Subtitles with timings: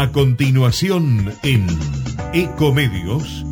[0.00, 1.66] A continuación, en
[2.32, 3.44] Ecomedios,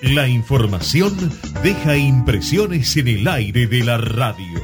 [0.00, 1.14] la información
[1.62, 4.62] deja impresiones en el aire de la radio.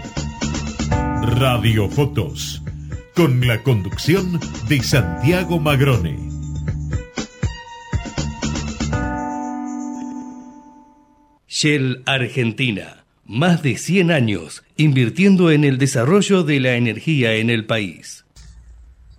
[1.37, 2.62] Radio Fotos,
[3.14, 6.16] con la conducción de Santiago Magrone.
[11.48, 17.66] Shell Argentina, más de 100 años invirtiendo en el desarrollo de la energía en el
[17.66, 18.21] país.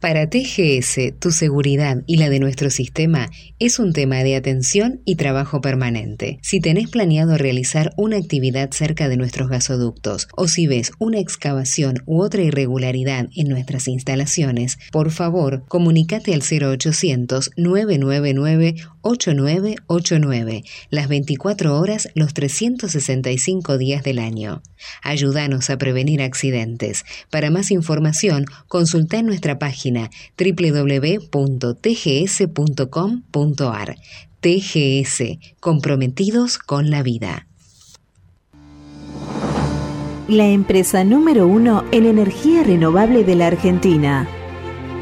[0.03, 5.15] Para TGS, tu seguridad y la de nuestro sistema es un tema de atención y
[5.15, 6.39] trabajo permanente.
[6.41, 12.03] Si tenés planeado realizar una actividad cerca de nuestros gasoductos o si ves una excavación
[12.05, 21.79] u otra irregularidad en nuestras instalaciones, por favor, comunícate al 0800 999 8989, las 24
[21.79, 24.63] horas, los 365 días del año.
[25.01, 27.03] Ayúdanos a prevenir accidentes.
[27.29, 31.23] Para más información, consulta en nuestra página www.tgs.com.ar.
[34.39, 35.23] TGS,
[35.59, 37.47] comprometidos con la vida.
[40.27, 44.27] La empresa número uno en energía renovable de la Argentina.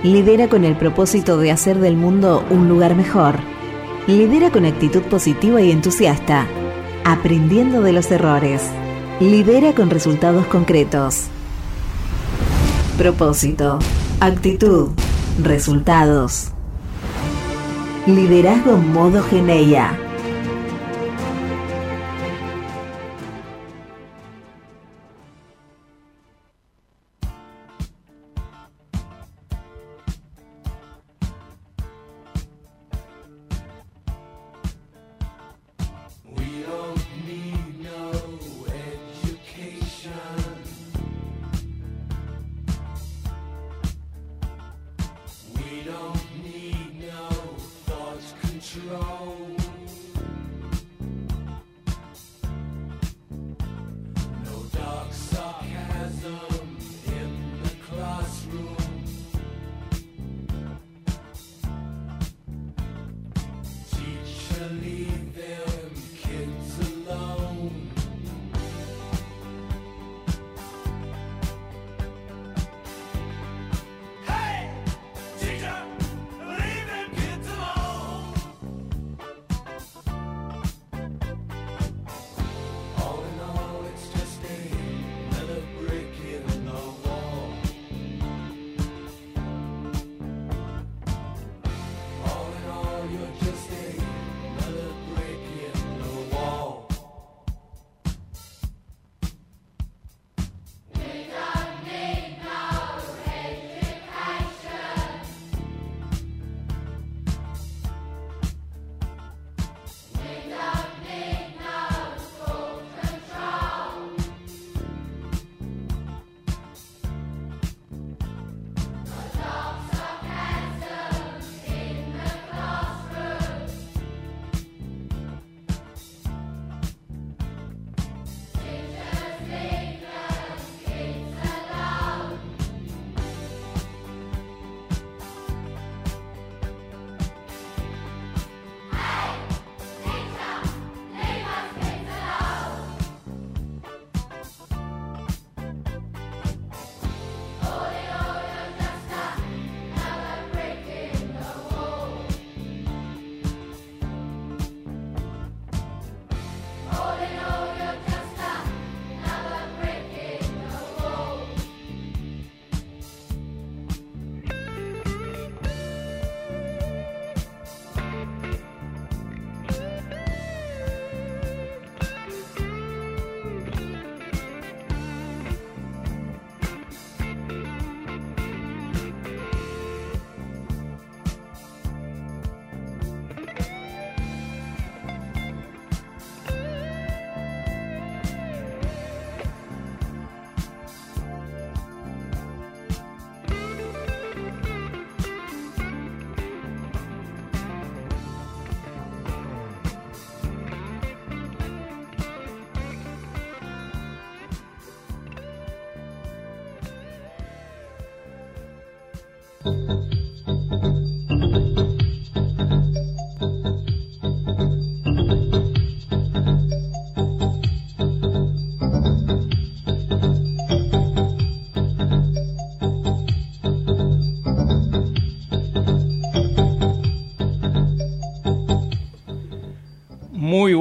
[0.03, 3.39] Lidera con el propósito de hacer del mundo un lugar mejor
[4.07, 6.47] Lidera con actitud positiva y entusiasta,
[7.05, 8.63] aprendiendo de los errores.
[9.19, 11.25] Lidera con resultados concretos.
[12.97, 13.77] Propósito,
[14.19, 14.89] actitud,
[15.43, 16.47] resultados.
[18.07, 19.95] Liderazgo modo Geneia.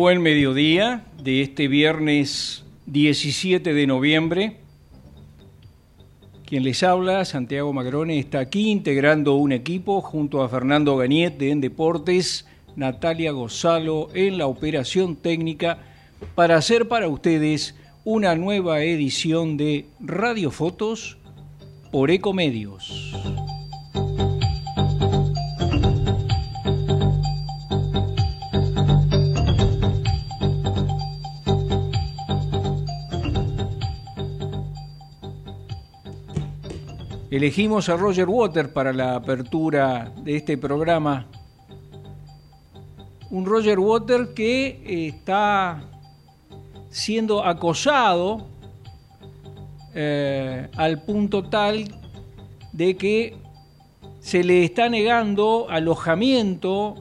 [0.00, 4.56] Buen mediodía de este viernes 17 de noviembre.
[6.46, 11.50] Quien les habla, Santiago Magrone, está aquí integrando un equipo junto a Fernando Gañet de
[11.50, 15.80] En Deportes, Natalia Gozalo en la operación técnica
[16.34, 21.18] para hacer para ustedes una nueva edición de Radio Fotos
[21.92, 23.59] por Ecomedios.
[37.30, 41.28] Elegimos a Roger Water para la apertura de este programa.
[43.30, 45.80] Un Roger Water que está
[46.90, 48.48] siendo acosado
[49.94, 51.84] eh, al punto tal
[52.72, 53.36] de que
[54.18, 56.96] se le está negando alojamiento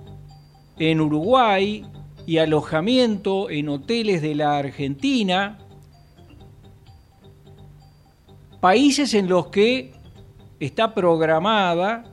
[0.78, 1.88] en Uruguay
[2.28, 5.58] y alojamiento en hoteles de la Argentina,
[8.60, 9.98] países en los que
[10.60, 12.04] está programada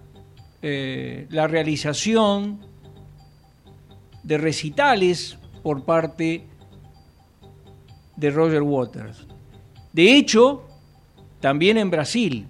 [0.62, 2.60] eh, la realización
[4.22, 6.46] de recitales por parte
[8.16, 9.26] de Roger Waters.
[9.92, 10.64] De hecho,
[11.40, 12.48] también en Brasil,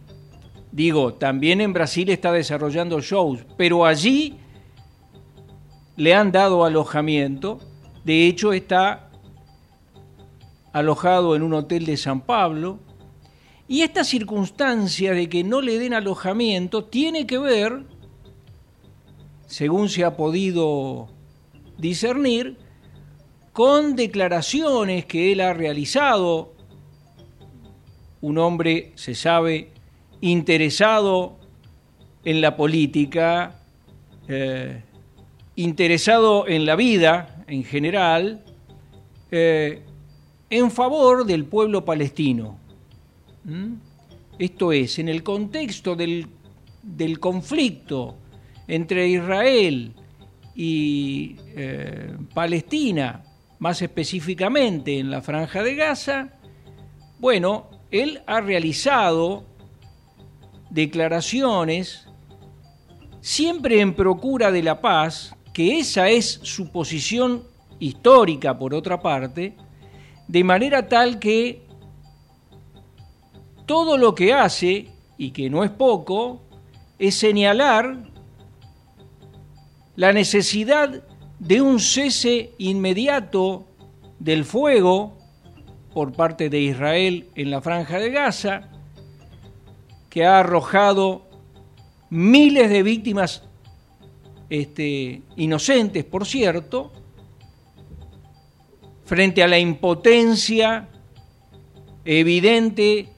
[0.72, 4.38] digo, también en Brasil está desarrollando shows, pero allí
[5.96, 7.58] le han dado alojamiento,
[8.04, 9.10] de hecho está
[10.72, 12.78] alojado en un hotel de San Pablo,
[13.68, 17.82] y esta circunstancia de que no le den alojamiento tiene que ver,
[19.46, 21.08] según se ha podido
[21.78, 22.58] discernir,
[23.52, 26.52] con declaraciones que él ha realizado,
[28.20, 29.70] un hombre, se sabe,
[30.20, 31.38] interesado
[32.24, 33.60] en la política,
[34.28, 34.82] eh,
[35.54, 38.44] interesado en la vida en general,
[39.30, 39.82] eh,
[40.50, 42.65] en favor del pueblo palestino.
[43.46, 43.74] ¿Mm?
[44.38, 46.28] Esto es, en el contexto del,
[47.20, 48.16] conflicto
[48.66, 49.94] entre Israel
[50.54, 53.22] y eh, Palestina,
[53.60, 56.28] más específicamente en la franja de Gaza,
[57.18, 59.46] bueno, él ha realizado
[60.68, 62.08] declaraciones
[63.20, 67.44] siempre en procura de la paz, que esa es su posición
[67.78, 69.54] histórica por otra parte,
[70.28, 71.65] de manera tal que
[73.66, 76.42] todo lo que hace, y que no es poco,
[76.98, 78.10] es señalar
[79.96, 81.02] la necesidad
[81.38, 83.66] de un cese inmediato
[84.18, 85.18] del fuego
[85.92, 88.70] por parte de Israel en la franja de Gaza,
[90.10, 91.26] que ha arrojado
[92.10, 93.42] miles de víctimas
[94.48, 96.92] este, inocentes, por cierto,
[99.04, 100.88] frente a la impotencia
[102.04, 103.15] evidente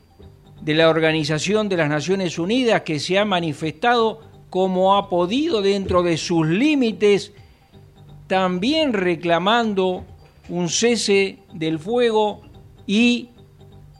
[0.61, 4.21] de la Organización de las Naciones Unidas que se ha manifestado
[4.51, 7.33] como ha podido dentro de sus límites,
[8.27, 10.05] también reclamando
[10.49, 12.41] un cese del fuego
[12.87, 13.31] y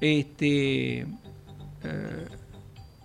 [0.01, 1.07] este, eh,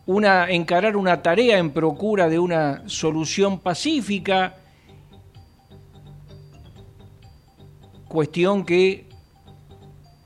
[0.05, 4.57] una, encarar una tarea en procura de una solución pacífica,
[8.07, 9.12] cuestión que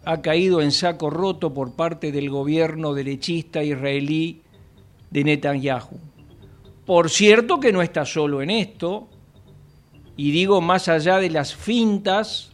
[0.07, 4.41] ha caído en saco roto por parte del gobierno derechista israelí
[5.11, 5.99] de Netanyahu.
[6.85, 9.09] Por cierto que no está solo en esto,
[10.15, 12.51] y digo más allá de las fintas,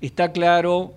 [0.00, 0.92] está claro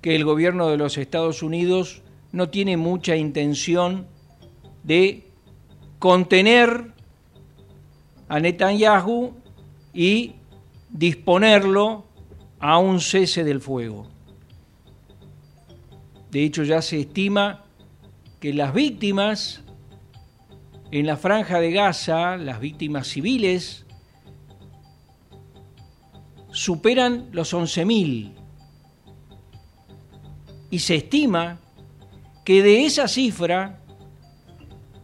[0.00, 4.06] que el gobierno de los Estados Unidos no tiene mucha intención
[4.84, 5.26] de
[5.98, 6.92] contener
[8.28, 9.34] a Netanyahu
[9.92, 10.34] y
[10.90, 12.05] disponerlo
[12.58, 14.08] a un cese del fuego.
[16.30, 17.64] De hecho, ya se estima
[18.40, 19.62] que las víctimas
[20.90, 23.86] en la franja de Gaza, las víctimas civiles,
[26.50, 28.32] superan los 11.000.
[30.70, 31.60] Y se estima
[32.44, 33.80] que de esa cifra,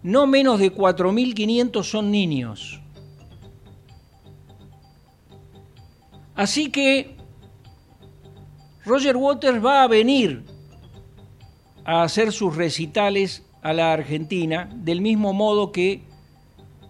[0.03, 2.81] no menos de 4.500 son niños.
[6.35, 7.17] Así que
[8.85, 10.45] Roger Waters va a venir
[11.85, 16.03] a hacer sus recitales a la Argentina del mismo modo que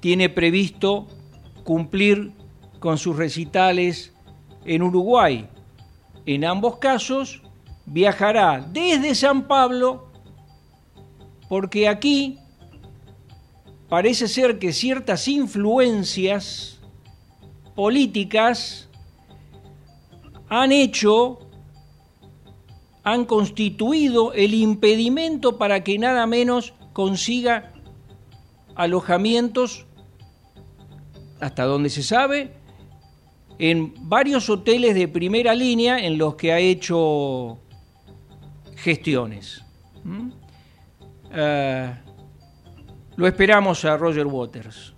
[0.00, 1.06] tiene previsto
[1.64, 2.32] cumplir
[2.80, 4.12] con sus recitales
[4.64, 5.48] en Uruguay.
[6.26, 7.42] En ambos casos
[7.84, 10.10] viajará desde San Pablo
[11.48, 12.38] porque aquí
[13.88, 16.80] parece ser que ciertas influencias
[17.74, 18.88] políticas
[20.48, 21.38] han hecho,
[23.04, 27.72] han constituido el impedimento para que nada menos consiga
[28.74, 29.86] alojamientos,
[31.40, 32.54] hasta donde se sabe,
[33.58, 37.58] en varios hoteles de primera línea en los que ha hecho
[38.76, 39.64] gestiones.
[40.04, 40.30] ¿Mm?
[41.32, 41.94] Eh,
[43.16, 44.94] lo esperamos a Roger Waters.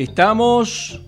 [0.00, 0.98] Estamos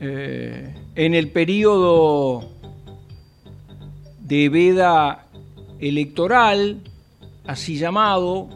[0.00, 2.50] eh, en el periodo
[4.18, 5.28] de veda
[5.78, 6.82] electoral,
[7.46, 8.48] así llamado,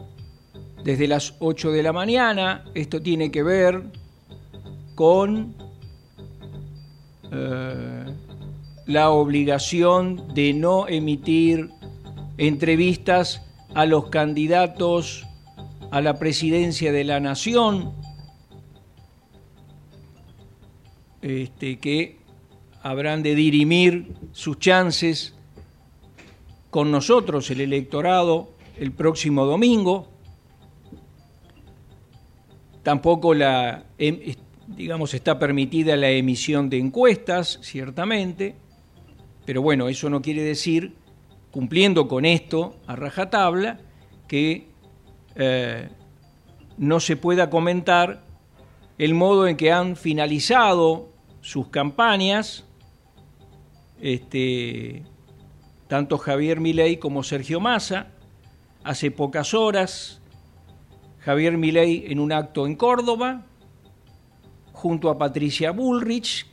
[0.83, 2.65] desde las 8 de la mañana.
[2.73, 3.81] Esto tiene que ver
[4.95, 5.55] con
[7.31, 8.05] eh,
[8.87, 11.69] la obligación de no emitir
[12.37, 13.41] entrevistas
[13.73, 15.25] a los candidatos
[15.91, 17.93] a la presidencia de la nación,
[21.21, 22.19] este, que
[22.81, 25.35] habrán de dirimir sus chances
[26.69, 30.07] con nosotros, el electorado, el próximo domingo.
[32.81, 34.35] Tampoco la, em,
[34.67, 38.55] digamos, está permitida la emisión de encuestas, ciertamente,
[39.45, 40.95] pero bueno, eso no quiere decir,
[41.51, 43.81] cumpliendo con esto a rajatabla,
[44.27, 44.70] que
[45.35, 45.89] eh,
[46.77, 48.23] no se pueda comentar
[48.97, 51.09] el modo en que han finalizado
[51.41, 52.65] sus campañas,
[53.99, 55.03] este,
[55.87, 58.07] tanto Javier Milei como Sergio Massa.
[58.83, 60.21] Hace pocas horas,
[61.19, 63.45] Javier Milei en un acto en Córdoba,
[64.71, 66.47] junto a Patricia Bullrich,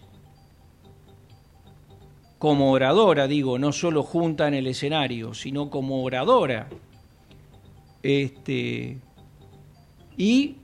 [2.39, 6.69] como oradora, digo, no solo junta en el escenario, sino como oradora
[8.03, 8.99] este,
[10.17, 10.57] y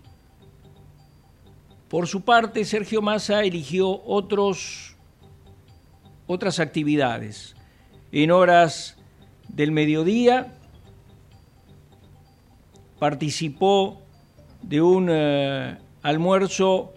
[1.88, 4.96] por su parte, Sergio Massa eligió otros,
[6.26, 7.54] otras actividades.
[8.10, 8.96] En horas
[9.48, 10.58] del mediodía
[12.98, 14.02] participó
[14.62, 16.94] de un eh, almuerzo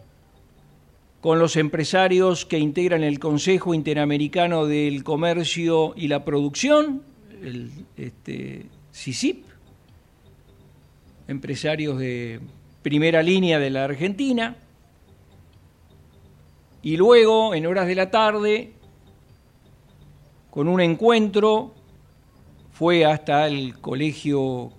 [1.22, 7.04] con los empresarios que integran el Consejo Interamericano del Comercio y la Producción,
[7.44, 9.46] el este, CICIP,
[11.28, 12.40] empresarios de
[12.82, 14.56] primera línea de la Argentina.
[16.82, 18.74] Y luego, en horas de la tarde,
[20.50, 21.74] con un encuentro,
[22.72, 24.72] fue hasta el colegio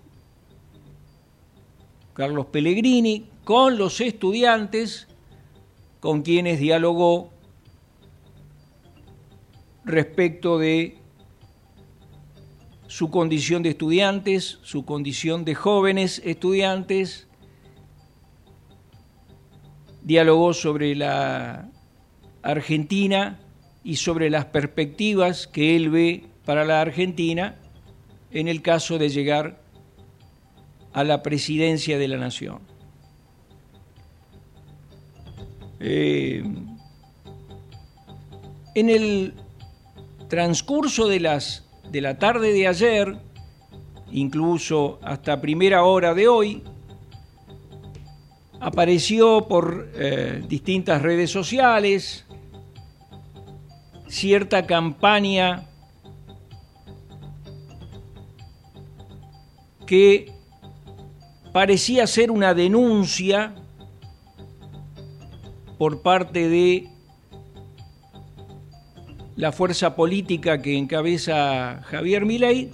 [2.14, 5.08] Carlos Pellegrini con los estudiantes
[6.00, 7.30] con quienes dialogó
[9.84, 10.98] respecto de
[12.88, 17.28] su condición de estudiantes, su condición de jóvenes estudiantes,
[20.02, 21.70] dialogó sobre la
[22.42, 23.38] Argentina
[23.84, 27.56] y sobre las perspectivas que él ve para la Argentina
[28.30, 29.60] en el caso de llegar
[30.94, 32.60] a la presidencia de la nación.
[35.80, 36.42] Eh,
[38.74, 39.34] en el
[40.28, 43.16] transcurso de las de la tarde de ayer,
[44.10, 46.62] incluso hasta primera hora de hoy,
[48.60, 52.24] apareció por eh, distintas redes sociales
[54.08, 55.68] cierta campaña
[59.86, 60.32] que
[61.52, 63.54] parecía ser una denuncia
[65.78, 66.88] por parte de
[69.38, 72.72] la fuerza política que encabeza Javier Milei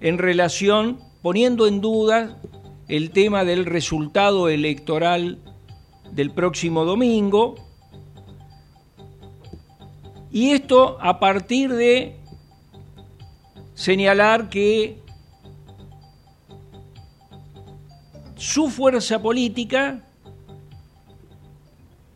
[0.00, 2.40] en relación, poniendo en duda
[2.88, 5.38] el tema del resultado electoral
[6.10, 7.54] del próximo domingo,
[10.32, 12.16] y esto a partir de
[13.74, 15.00] señalar que
[18.34, 20.04] su fuerza política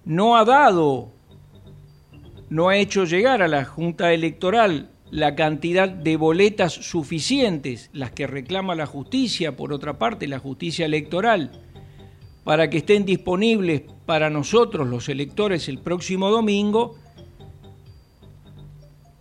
[0.04, 1.15] no ha dado
[2.48, 8.26] no ha hecho llegar a la Junta Electoral la cantidad de boletas suficientes, las que
[8.26, 11.52] reclama la justicia, por otra parte, la justicia electoral,
[12.44, 16.96] para que estén disponibles para nosotros los electores el próximo domingo,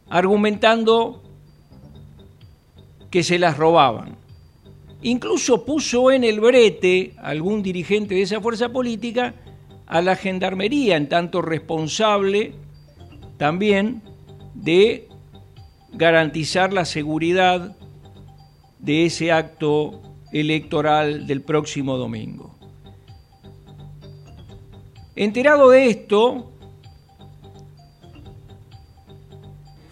[0.10, 1.24] argumentando
[3.10, 4.18] que se las robaban.
[5.02, 9.36] incluso puso en el brete algún dirigente de esa fuerza política
[9.86, 12.56] a la gendarmería, en tanto responsable
[13.38, 14.02] también
[14.54, 15.10] de
[15.92, 17.76] garantizar la seguridad
[18.80, 20.02] de ese acto
[20.32, 22.56] electoral del próximo domingo.
[25.16, 26.52] Enterado de esto,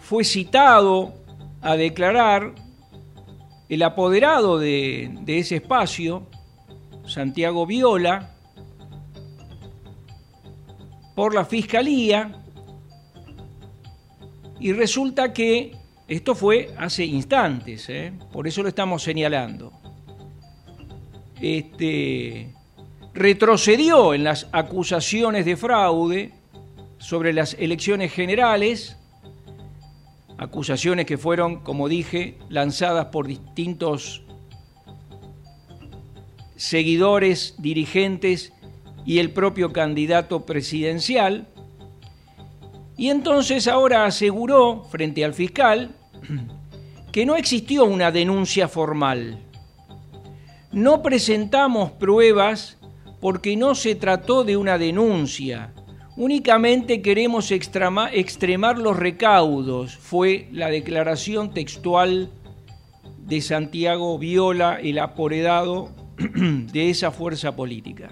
[0.00, 1.14] fue citado
[1.62, 2.54] a declarar
[3.70, 6.26] el apoderado de, ese espacio,
[7.06, 8.34] Santiago Viola,
[11.14, 12.43] por la Fiscalía,
[14.64, 15.76] y resulta que
[16.08, 18.14] esto fue hace instantes, ¿eh?
[18.32, 19.74] por eso lo estamos señalando.
[21.38, 22.50] Este,
[23.12, 26.32] retrocedió en las acusaciones de fraude
[26.96, 28.96] sobre las elecciones generales
[30.38, 34.22] acusaciones que fueron, como dije, lanzadas por distintos
[36.56, 38.54] seguidores, dirigentes
[39.04, 41.48] y el propio candidato presidencial.
[42.96, 45.94] Y entonces ahora aseguró frente al fiscal
[47.12, 49.38] que no existió una denuncia formal.
[50.72, 52.78] No presentamos pruebas
[53.20, 55.72] porque no se trató de una denuncia,
[56.16, 62.30] Únicamente queremos extremar los recaudos, fue la declaración textual
[63.18, 68.10] de Santiago Viola, el aporedado de esa fuerza política.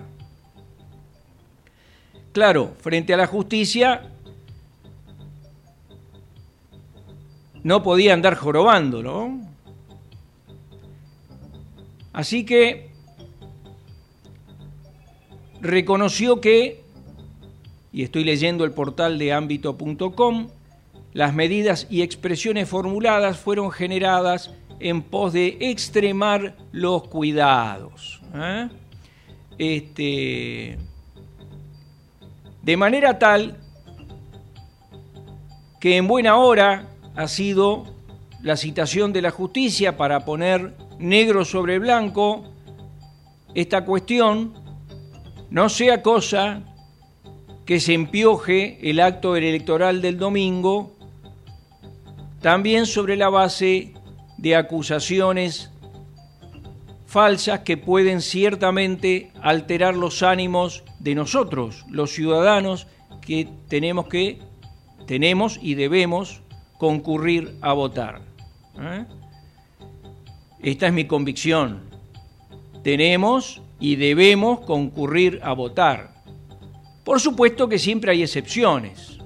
[2.32, 4.10] Claro, frente a la justicia
[7.62, 9.40] no podía andar jorobando, ¿no?
[12.12, 12.90] Así que
[15.60, 16.82] reconoció que
[17.92, 20.48] y estoy leyendo el portal de ámbito.com,
[21.12, 24.50] las medidas y expresiones formuladas fueron generadas
[24.80, 28.22] en pos de extremar los cuidados.
[28.34, 28.68] ¿eh?
[29.58, 30.78] Este,
[32.62, 33.58] de manera tal
[35.78, 37.84] que en buena hora ha sido
[38.42, 42.44] la citación de la justicia para poner negro sobre blanco
[43.54, 44.54] esta cuestión,
[45.50, 46.62] no sea cosa
[47.66, 50.96] que se empioje el acto electoral del domingo,
[52.40, 53.94] también sobre la base
[54.38, 55.70] de acusaciones
[57.06, 62.86] falsas que pueden ciertamente alterar los ánimos de nosotros, los ciudadanos,
[63.20, 64.40] que tenemos que
[65.06, 66.42] tenemos y debemos
[66.82, 68.22] concurrir a votar.
[68.76, 69.04] ¿eh?
[70.60, 71.82] Esta es mi convicción.
[72.82, 76.12] Tenemos y debemos concurrir a votar.
[77.04, 79.18] Por supuesto que siempre hay excepciones.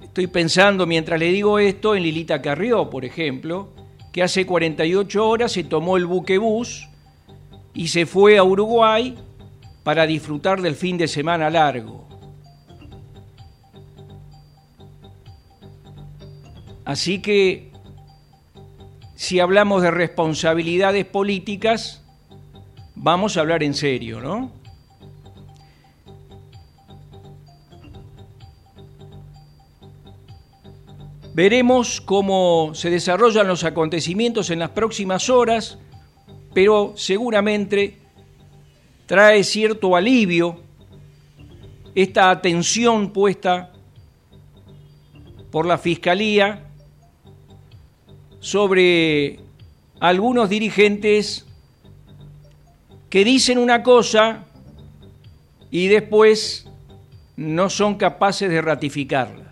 [0.00, 3.74] Estoy pensando mientras le digo esto en Lilita Carrió, por ejemplo,
[4.10, 6.88] que hace 48 horas se tomó el buquebús
[7.74, 9.18] y se fue a Uruguay
[9.82, 12.11] para disfrutar del fin de semana largo.
[16.84, 17.72] Así que
[19.14, 22.02] si hablamos de responsabilidades políticas,
[22.96, 24.50] vamos a hablar en serio, ¿no?
[31.34, 35.78] Veremos cómo se desarrollan los acontecimientos en las próximas horas,
[36.52, 37.98] pero seguramente
[39.06, 40.60] trae cierto alivio
[41.94, 43.72] esta atención puesta
[45.50, 46.71] por la Fiscalía
[48.42, 49.38] sobre
[50.00, 51.46] algunos dirigentes
[53.08, 54.44] que dicen una cosa
[55.70, 56.68] y después
[57.36, 59.42] no son capaces de ratificarla.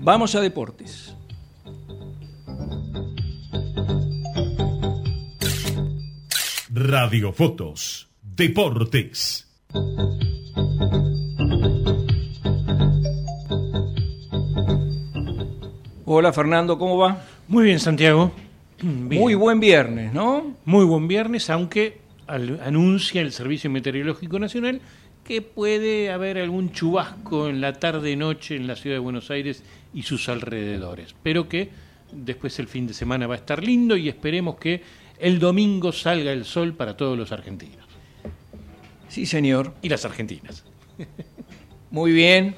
[0.00, 1.14] Vamos a deportes.
[6.70, 8.08] Radiofotos.
[8.22, 9.48] Deportes.
[16.10, 17.22] Hola Fernando, ¿cómo va?
[17.48, 18.32] Muy bien, Santiago.
[18.82, 20.54] Muy buen viernes, ¿no?
[20.64, 24.80] Muy buen viernes, aunque anuncia el Servicio Meteorológico Nacional
[25.22, 30.00] que puede haber algún chubasco en la tarde-noche en la ciudad de Buenos Aires y
[30.00, 31.68] sus alrededores, pero que
[32.10, 34.82] después el fin de semana va a estar lindo y esperemos que
[35.18, 37.84] el domingo salga el sol para todos los argentinos.
[39.10, 39.74] Sí, señor.
[39.82, 40.64] Y las argentinas.
[41.90, 42.54] Muy bien,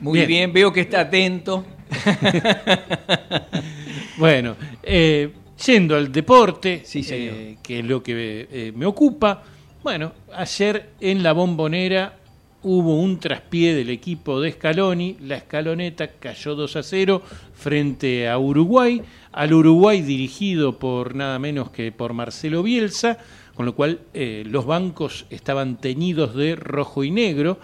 [0.00, 1.64] muy bien, veo que está atento.
[4.18, 5.32] bueno, eh,
[5.64, 9.42] yendo al deporte, eh, que es lo que eh, me ocupa,
[9.82, 12.18] bueno, ayer en la bombonera
[12.62, 17.22] hubo un traspié del equipo de Scaloni, la escaloneta cayó 2 a 0
[17.54, 19.02] frente a Uruguay,
[19.32, 23.18] al Uruguay dirigido por nada menos que por Marcelo Bielsa,
[23.54, 27.58] con lo cual eh, los bancos estaban teñidos de rojo y negro,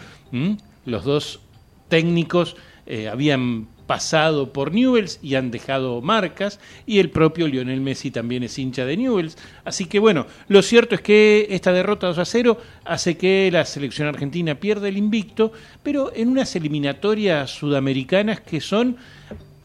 [0.85, 1.41] los dos
[1.89, 8.13] técnicos eh, habían pasado por Newells y han dejado marcas, y el propio Lionel Messi
[8.13, 9.37] también es hincha de Newells.
[9.65, 13.65] Así que bueno, lo cierto es que esta derrota 2 a 0 hace que la
[13.65, 15.51] selección argentina pierda el invicto,
[15.83, 18.97] pero en unas eliminatorias sudamericanas que son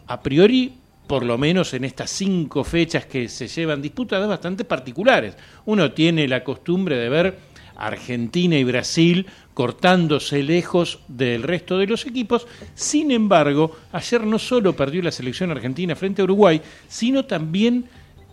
[0.07, 0.73] a priori
[1.05, 5.36] por lo menos en estas cinco fechas que se llevan disputadas, bastante particulares.
[5.65, 7.38] Uno tiene la costumbre de ver
[7.75, 12.47] Argentina y Brasil cortándose lejos del resto de los equipos.
[12.73, 17.86] Sin embargo, ayer no solo perdió la selección argentina frente a Uruguay, sino también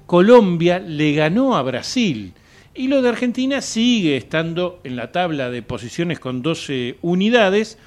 [0.07, 2.33] Colombia le ganó a Brasil.
[2.75, 7.79] Y lo de Argentina sigue estando en la tabla de posiciones con 12 unidades,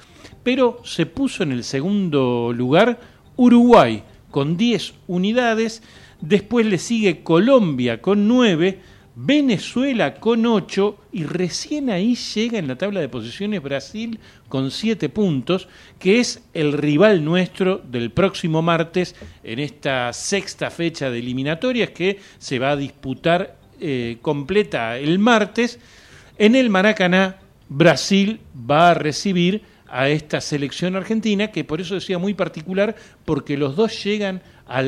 [0.42, 3.00] pero se puso en el segundo lugar
[3.36, 5.82] Uruguay con 10 unidades,
[6.20, 8.80] después le sigue Colombia con 9,
[9.16, 15.08] Venezuela con 8 y recién ahí llega en la tabla de posiciones Brasil con 7
[15.08, 15.68] puntos,
[16.00, 22.18] que es el rival nuestro del próximo martes en esta sexta fecha de eliminatorias que
[22.38, 25.78] se va a disputar eh, completa el martes.
[26.36, 32.18] En el Maracaná, Brasil va a recibir a esta selección argentina, que por eso decía
[32.18, 34.82] muy particular, porque los dos llegan a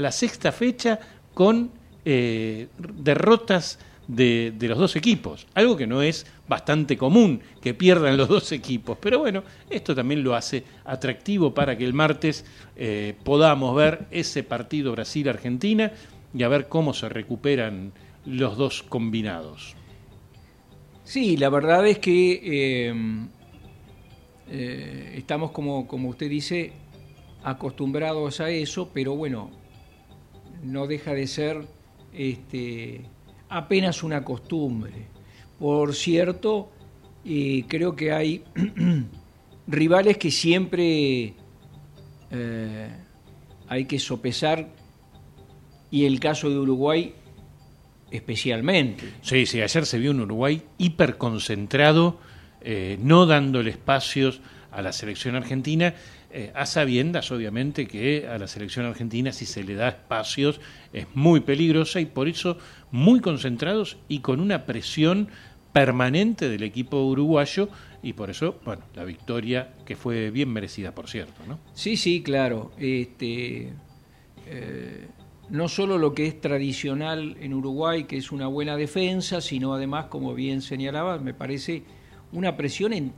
[0.00, 1.00] la sexta fecha
[1.34, 8.16] con eh, derrotas de, los dos equipos, algo que no es bastante común que pierdan
[8.16, 12.44] los dos equipos, pero bueno, esto también lo hace atractivo para que el martes
[12.76, 15.92] eh, podamos ver ese partido Brasil-Argentina
[16.32, 17.92] y a ver cómo se recuperan
[18.24, 19.76] los dos combinados.
[21.04, 22.90] Sí, la verdad es que
[24.50, 26.72] eh, estamos, como, como usted dice,
[27.42, 29.50] acostumbrados a eso, pero bueno,
[30.62, 31.77] no deja de ser
[32.18, 33.00] este,
[33.48, 35.06] apenas una costumbre.
[35.58, 36.68] Por cierto,
[37.24, 38.44] eh, creo que hay
[39.68, 41.34] rivales que siempre
[42.30, 42.88] eh,
[43.68, 44.68] hay que sopesar
[45.92, 47.14] y el caso de Uruguay
[48.10, 49.04] especialmente.
[49.22, 52.18] Sí, sí, ayer se vio un Uruguay hiperconcentrado,
[52.60, 54.40] eh, no dándole espacios
[54.78, 55.94] a la selección argentina
[56.30, 60.60] eh, a sabiendas, obviamente, que a la selección argentina, si se le da espacios,
[60.92, 62.58] es muy peligrosa y por eso
[62.92, 65.30] muy concentrados y con una presión
[65.72, 67.68] permanente del equipo uruguayo
[68.04, 71.58] y por eso, bueno, la victoria que fue bien merecida, por cierto, ¿no?
[71.72, 72.70] Sí, sí, claro.
[72.78, 73.72] Este,
[74.46, 75.08] eh,
[75.50, 80.06] no solo lo que es tradicional en Uruguay, que es una buena defensa, sino además,
[80.06, 81.82] como bien señalaba, me parece
[82.30, 83.12] una presión en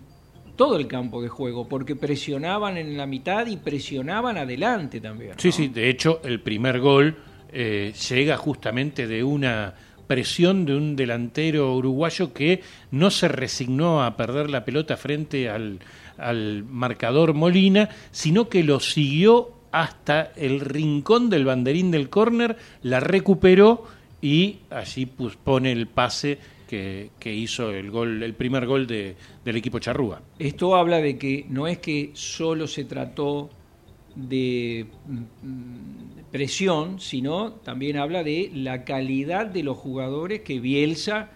[0.61, 5.33] todo el campo de juego, porque presionaban en la mitad y presionaban adelante también.
[5.39, 7.17] Sí, sí, de hecho el primer gol
[7.51, 9.73] eh, llega justamente de una
[10.07, 15.79] presión de un delantero uruguayo que no se resignó a perder la pelota frente al,
[16.19, 23.01] al marcador Molina, sino que lo siguió hasta el rincón del banderín del córner, la
[23.01, 23.87] recuperó
[24.21, 26.39] y allí pues, pone el pase
[26.71, 30.23] que, hizo el gol, el primer gol de, del equipo Charrúa.
[30.39, 33.51] Esto habla de que no es que solo se trató
[34.15, 41.31] de mm, presión, sino también habla de la calidad de los jugadores que Bielsa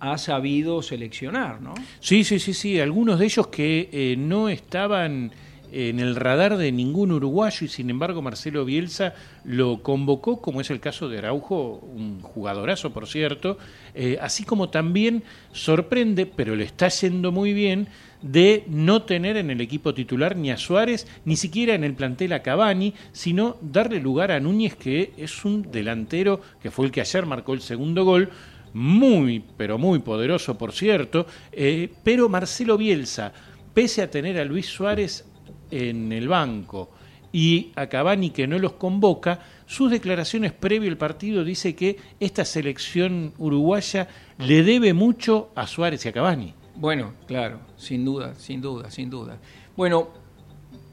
[0.00, 1.74] ha sabido seleccionar, ¿no?
[2.00, 2.80] Sí, sí, sí, sí.
[2.80, 5.32] Algunos de ellos que eh, no estaban
[5.72, 10.70] en el radar de ningún uruguayo y sin embargo Marcelo Bielsa lo convocó, como es
[10.70, 13.58] el caso de Araujo, un jugadorazo por cierto,
[13.94, 17.88] eh, así como también sorprende, pero le está yendo muy bien,
[18.20, 22.32] de no tener en el equipo titular ni a Suárez, ni siquiera en el plantel
[22.32, 27.00] a Cavani, sino darle lugar a Núñez, que es un delantero que fue el que
[27.00, 28.30] ayer marcó el segundo gol,
[28.74, 33.32] muy, pero muy poderoso, por cierto, eh, pero Marcelo Bielsa,
[33.74, 35.26] pese a tener a Luis Suárez
[35.72, 36.90] en el banco
[37.32, 42.44] y a Cavani que no los convoca, sus declaraciones previo al partido dice que esta
[42.44, 44.06] selección uruguaya
[44.38, 46.54] le debe mucho a Suárez y a Cavani.
[46.76, 49.38] Bueno, claro, sin duda, sin duda, sin duda.
[49.76, 50.10] Bueno,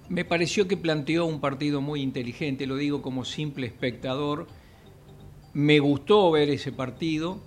[0.07, 4.47] me pareció que planteó un partido muy inteligente, lo digo como simple espectador.
[5.53, 7.39] Me gustó ver ese partido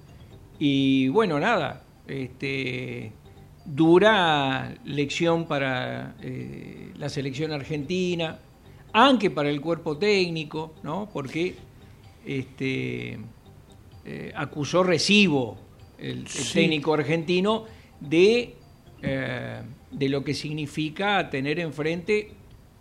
[0.58, 3.12] y bueno, nada, este
[3.64, 8.38] dura lección para eh, la selección argentina,
[8.92, 11.08] aunque para el cuerpo técnico, ¿no?
[11.12, 11.54] porque
[12.26, 13.18] este,
[14.04, 15.56] eh, acusó recibo
[15.98, 17.64] el, técnico argentino
[18.00, 18.56] de
[19.02, 22.30] eh, de lo que significa tener enfrente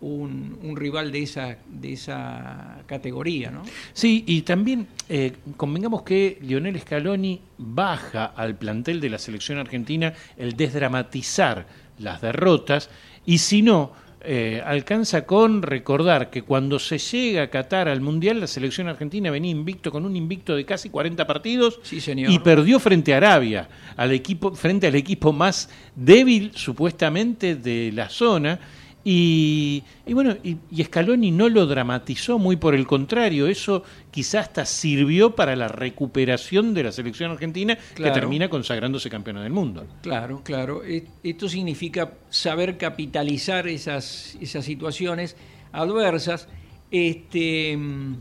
[0.02, 3.62] un, un, rival de esa, de esa categoría, ¿no?
[3.92, 10.12] Sí, y también eh, convengamos que Lionel Scaloni baja al plantel de la selección argentina
[10.36, 11.66] el desdramatizar
[11.98, 12.90] las derrotas,
[13.24, 13.92] y si no,
[14.24, 19.32] eh, alcanza con recordar que cuando se llega a Qatar al Mundial, la selección argentina
[19.32, 24.12] venía invicto con un invicto de casi 40 partidos y perdió frente a Arabia, al
[24.12, 28.60] equipo, frente al equipo más débil supuestamente de la zona
[29.04, 35.34] y, bueno, y, Scaloni no lo dramatizó, muy por el contrario, eso quizás hasta sirvió
[35.34, 39.86] para la recuperación de la selección argentina que termina consagrándose campeona del mundo.
[40.02, 40.82] Claro, claro.
[41.22, 45.36] Esto significa saber capitalizar esas, esas situaciones
[45.72, 46.48] adversas.
[46.90, 48.16] Este, mm,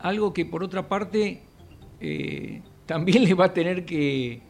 [0.00, 1.42] algo que por otra parte
[2.00, 4.40] eh, también le va a tener que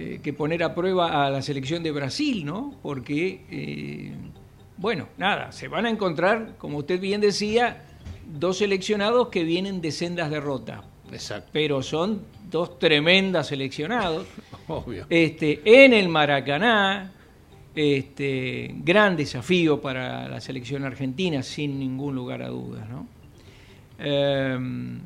[0.00, 2.72] eh, que poner a prueba a la selección de Brasil, ¿no?
[2.82, 4.12] Porque, eh,
[4.76, 7.82] bueno, nada, se van a encontrar, como usted bien decía,
[8.24, 10.84] dos seleccionados que vienen de sendas derrotas.
[11.10, 11.50] Exacto.
[11.52, 14.28] Pero son dos tremendas seleccionados.
[14.68, 15.06] Obvio.
[15.10, 17.10] Este, en el Maracaná,
[17.74, 23.08] este, gran desafío para la selección argentina, sin ningún lugar a dudas, ¿no?
[23.98, 25.00] Em,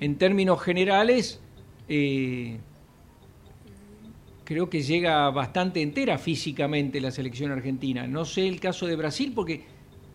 [0.00, 1.40] en términos generales,
[1.88, 2.58] eh,
[4.50, 8.08] creo que llega bastante entera físicamente la selección argentina.
[8.08, 9.62] No sé el caso de Brasil porque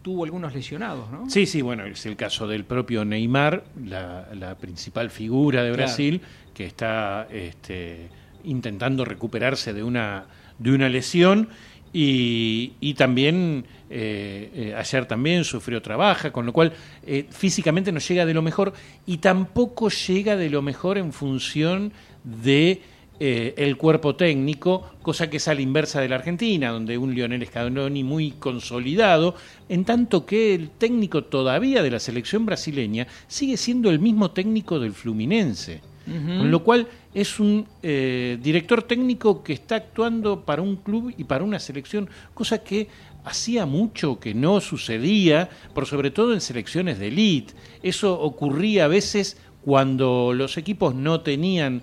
[0.02, 1.30] tuvo algunos lesionados, ¿no?
[1.30, 6.20] Sí, sí, bueno, es el caso del propio Neymar, la, principal figura de Brasil,
[6.54, 8.10] que está este,
[8.44, 10.26] intentando recuperarse de una,
[10.60, 11.48] de una lesión.
[11.94, 16.74] Y, también eh, eh, ayer también sufrió trabaja, con lo cual
[17.08, 18.74] eh, físicamente no llega de lo mejor
[19.06, 21.94] y tampoco llega de lo mejor en función
[22.26, 22.82] de
[23.20, 27.16] eh, el cuerpo técnico, cosa que es a la inversa de la Argentina, donde un
[27.16, 29.36] Lionel Scaloni muy consolidado,
[29.70, 34.80] en tanto que el técnico todavía de la selección brasileña sigue siendo el mismo técnico
[34.80, 35.82] del Fluminense.
[36.06, 41.24] Con lo cual es un eh, director técnico que está actuando para un club y
[41.24, 42.90] para una selección, cosa que
[43.24, 47.56] hacía mucho que no sucedía, por sobre todo en selecciones de elite.
[47.82, 51.82] Eso ocurría a veces cuando los equipos no tenían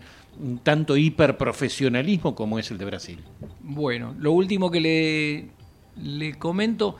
[0.62, 3.18] tanto hiperprofesionalismo como es el de Brasil.
[3.60, 5.48] Bueno, lo último que le,
[6.02, 6.96] le comento,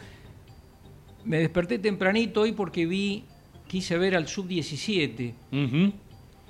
[1.25, 3.25] me desperté tempranito hoy porque vi,
[3.67, 5.35] quise ver al sub-17.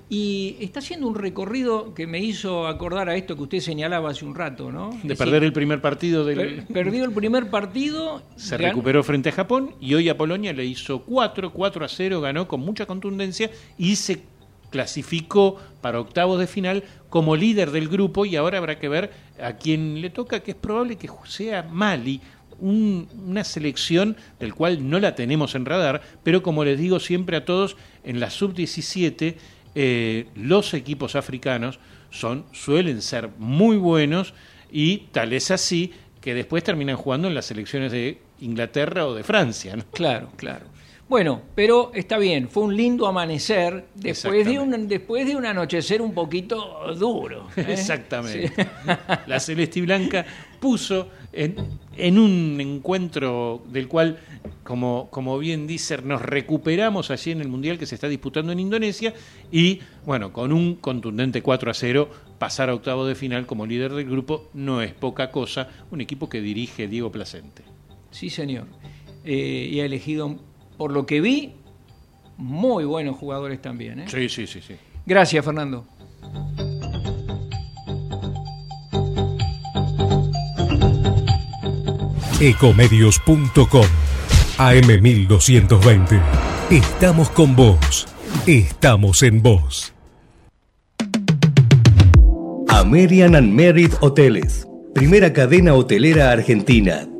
[0.08, 4.26] Y está haciendo un recorrido que me hizo acordar a esto que usted señalaba hace
[4.26, 4.90] un rato, ¿no?
[5.02, 6.64] De perder el primer partido del...
[6.64, 8.22] perdió el primer partido.
[8.36, 12.20] Se recuperó frente a Japón y hoy a Polonia le hizo 4, 4 a 0,
[12.20, 14.20] ganó con mucha contundencia y se
[14.72, 19.52] clasificó para octavos de final como líder del grupo y ahora habrá que ver a
[19.52, 22.20] quién le toca, que es probable que sea Mali,
[22.58, 27.44] una selección del cual no la tenemos en radar, pero como les digo siempre a
[27.44, 29.36] todos, en la sub-17
[29.74, 31.78] eh, los equipos africanos
[32.10, 34.34] son, suelen ser muy buenos
[34.70, 39.24] y tal es así que después terminan jugando en las selecciones de Inglaterra o de
[39.24, 39.76] Francia.
[39.92, 40.66] Claro, claro.
[41.12, 46.00] Bueno, pero está bien, fue un lindo amanecer después de un, después de un anochecer
[46.00, 47.48] un poquito duro.
[47.58, 47.66] ¿eh?
[47.68, 48.50] Exactamente.
[49.26, 50.24] La Celeste Blanca
[50.58, 54.20] puso en, un encuentro del cual,
[54.64, 58.60] como, como bien dice, nos recuperamos allí en el Mundial que se está disputando en
[58.60, 59.12] Indonesia
[59.50, 63.92] y, bueno, con un contundente 4 a 0, pasar a octavo de final como líder
[63.92, 67.64] del grupo no es poca cosa, un equipo que dirige Diego Placente.
[68.10, 68.64] Sí, señor.
[69.24, 70.38] Eh, y ha elegido
[70.82, 71.52] por lo que vi,
[72.38, 74.00] muy buenos jugadores también.
[74.00, 74.06] ¿eh?
[74.08, 74.74] Sí, sí, sí, sí.
[75.06, 75.86] Gracias, Fernando.
[82.40, 83.86] Ecomedios.com
[84.58, 86.20] AM1220.
[86.70, 88.08] Estamos con vos.
[88.48, 89.94] Estamos en vos.
[92.70, 94.66] American and Merit Hoteles.
[94.92, 97.06] Primera cadena hotelera argentina.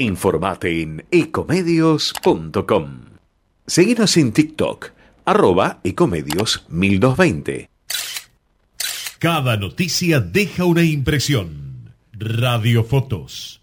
[0.00, 3.00] Informate en ecomedios.com.
[3.66, 4.92] Seguinos en TikTok,
[5.26, 7.68] arroba ecomedios 1220.
[9.18, 11.92] Cada noticia deja una impresión.
[12.12, 13.59] Radiofotos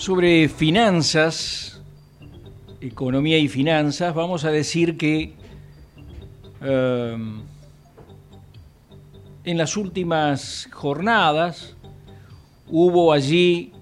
[0.00, 1.82] Sobre finanzas,
[2.80, 5.34] economía y finanzas, vamos a decir que
[6.62, 7.18] eh,
[9.44, 11.76] en las últimas jornadas
[12.66, 13.74] hubo allí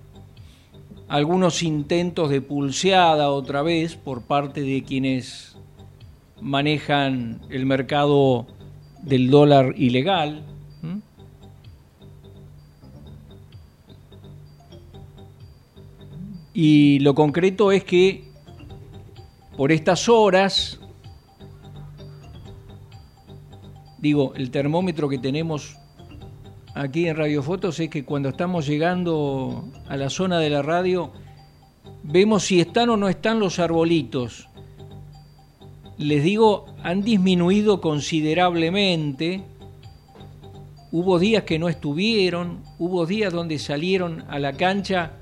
[1.06, 5.56] algunos intentos de pulseada otra vez por parte de quienes
[6.40, 8.48] manejan el mercado
[9.04, 10.42] del dólar ilegal.
[16.60, 18.24] Y lo concreto es que
[19.56, 20.80] por estas horas,
[23.98, 25.76] digo, el termómetro que tenemos
[26.74, 31.12] aquí en Radio Fotos es que cuando estamos llegando a la zona de la radio,
[32.02, 34.48] vemos si están o no están los arbolitos.
[35.96, 39.44] Les digo, han disminuido considerablemente.
[40.90, 45.17] Hubo días que no estuvieron, hubo días donde salieron a la cancha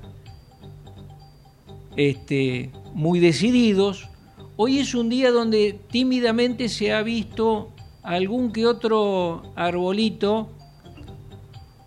[1.97, 4.07] este, muy decididos.
[4.55, 7.73] Hoy es un día donde tímidamente se ha visto
[8.03, 10.49] algún que otro arbolito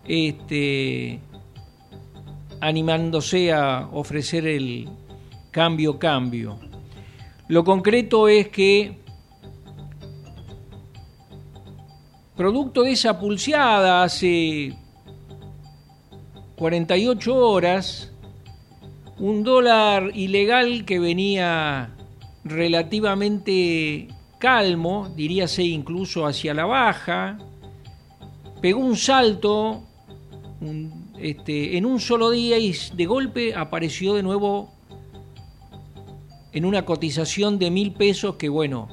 [0.05, 1.19] este,
[2.59, 4.89] animándose a ofrecer el
[5.49, 6.59] cambio, cambio.
[7.47, 8.99] Lo concreto es que,
[12.35, 14.73] producto de esa pulseada hace
[16.57, 18.10] 48 horas,
[19.21, 21.91] un dólar ilegal que venía
[22.43, 24.07] relativamente
[24.39, 27.37] calmo, diríase incluso hacia la baja,
[28.63, 29.83] pegó un salto
[31.19, 34.73] este, en un solo día y de golpe apareció de nuevo
[36.51, 38.89] en una cotización de mil pesos que bueno,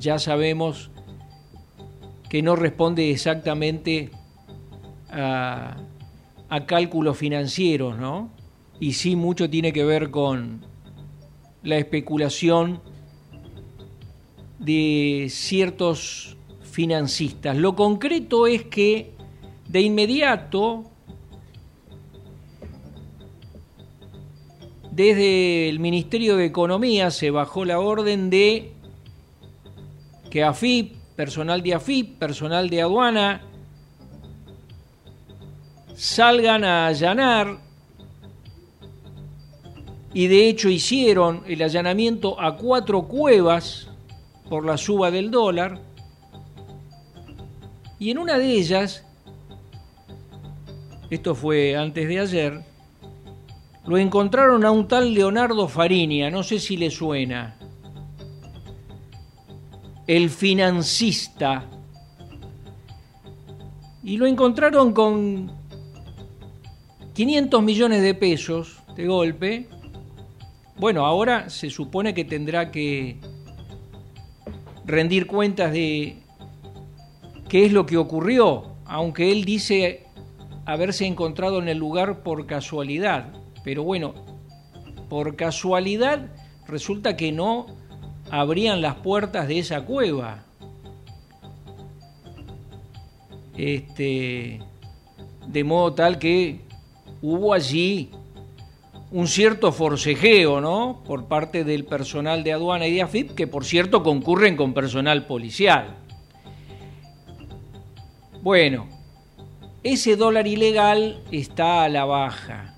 [0.00, 0.90] ya sabemos
[2.28, 4.10] que no responde exactamente
[5.10, 5.76] a,
[6.48, 8.36] a cálculos financieros, ¿no?
[8.80, 10.64] Y sí mucho tiene que ver con
[11.62, 12.80] la especulación
[14.58, 17.56] de ciertos financistas.
[17.56, 19.12] Lo concreto es que
[19.68, 20.84] de inmediato,
[24.90, 28.72] desde el Ministerio de Economía se bajó la orden de
[30.30, 33.42] que AFIP, personal de AFIP, personal de aduana,
[35.94, 37.67] salgan a allanar
[40.18, 43.86] y de hecho hicieron el allanamiento a cuatro cuevas
[44.48, 45.80] por la suba del dólar
[48.00, 49.06] y en una de ellas,
[51.08, 52.64] esto fue antes de ayer,
[53.86, 57.56] lo encontraron a un tal Leonardo Farinia, no sé si le suena,
[60.08, 61.64] el financista,
[64.02, 65.52] y lo encontraron con
[67.14, 69.77] 500 millones de pesos de golpe.
[70.78, 73.16] Bueno, ahora se supone que tendrá que
[74.84, 76.18] rendir cuentas de
[77.48, 80.06] qué es lo que ocurrió, aunque él dice
[80.66, 83.32] haberse encontrado en el lugar por casualidad.
[83.64, 84.14] Pero bueno,
[85.08, 86.30] por casualidad
[86.68, 87.66] resulta que no
[88.30, 90.44] abrían las puertas de esa cueva.
[93.56, 94.60] Este,
[95.48, 96.60] de modo tal que
[97.20, 98.12] hubo allí
[99.10, 101.02] un cierto forcejeo, ¿no?
[101.04, 105.26] Por parte del personal de aduana y de AFIP, que por cierto concurren con personal
[105.26, 105.96] policial.
[108.42, 108.88] Bueno,
[109.82, 112.74] ese dólar ilegal está a la baja.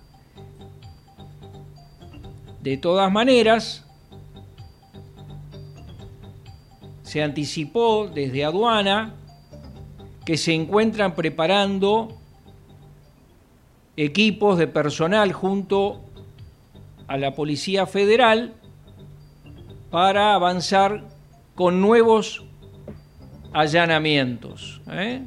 [2.62, 3.87] De todas maneras,
[7.03, 9.16] se anticipó desde aduana
[10.24, 12.16] que se encuentran preparando
[13.97, 16.09] equipos de personal junto
[17.11, 18.54] a la Policía Federal
[19.90, 21.08] para avanzar
[21.56, 22.44] con nuevos
[23.52, 24.80] allanamientos.
[24.92, 25.20] ¿eh?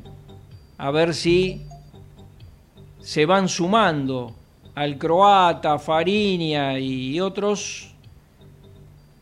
[0.77, 1.67] A ver si
[3.01, 4.33] se van sumando
[4.75, 7.93] al croata, Farinia y otros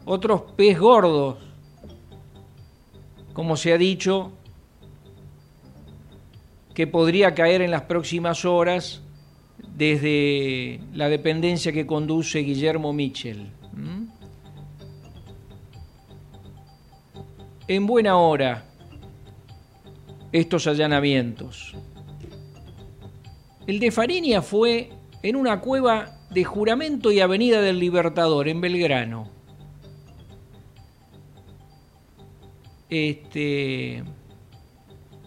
[0.06, 1.38] otros pez gordos,
[3.34, 4.34] como se ha dicho,
[6.76, 9.01] que podría caer en las próximas horas
[9.82, 13.52] desde la dependencia que conduce Guillermo Mitchell.
[17.68, 18.70] En buena hora
[20.32, 21.74] estos allanamientos.
[23.66, 24.92] El de Fariña fue
[25.24, 29.32] en una cueva de Juramento y Avenida del Libertador, en Belgrano.
[32.88, 34.04] Este,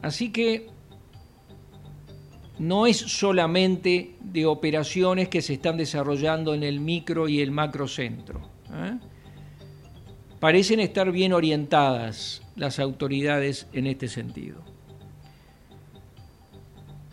[0.00, 0.68] así que
[2.60, 8.40] no es solamente de operaciones que se están desarrollando en el micro y el macrocentro.
[8.72, 8.98] ¿eh?
[10.40, 14.60] Parecen estar bien orientadas las autoridades en este sentido.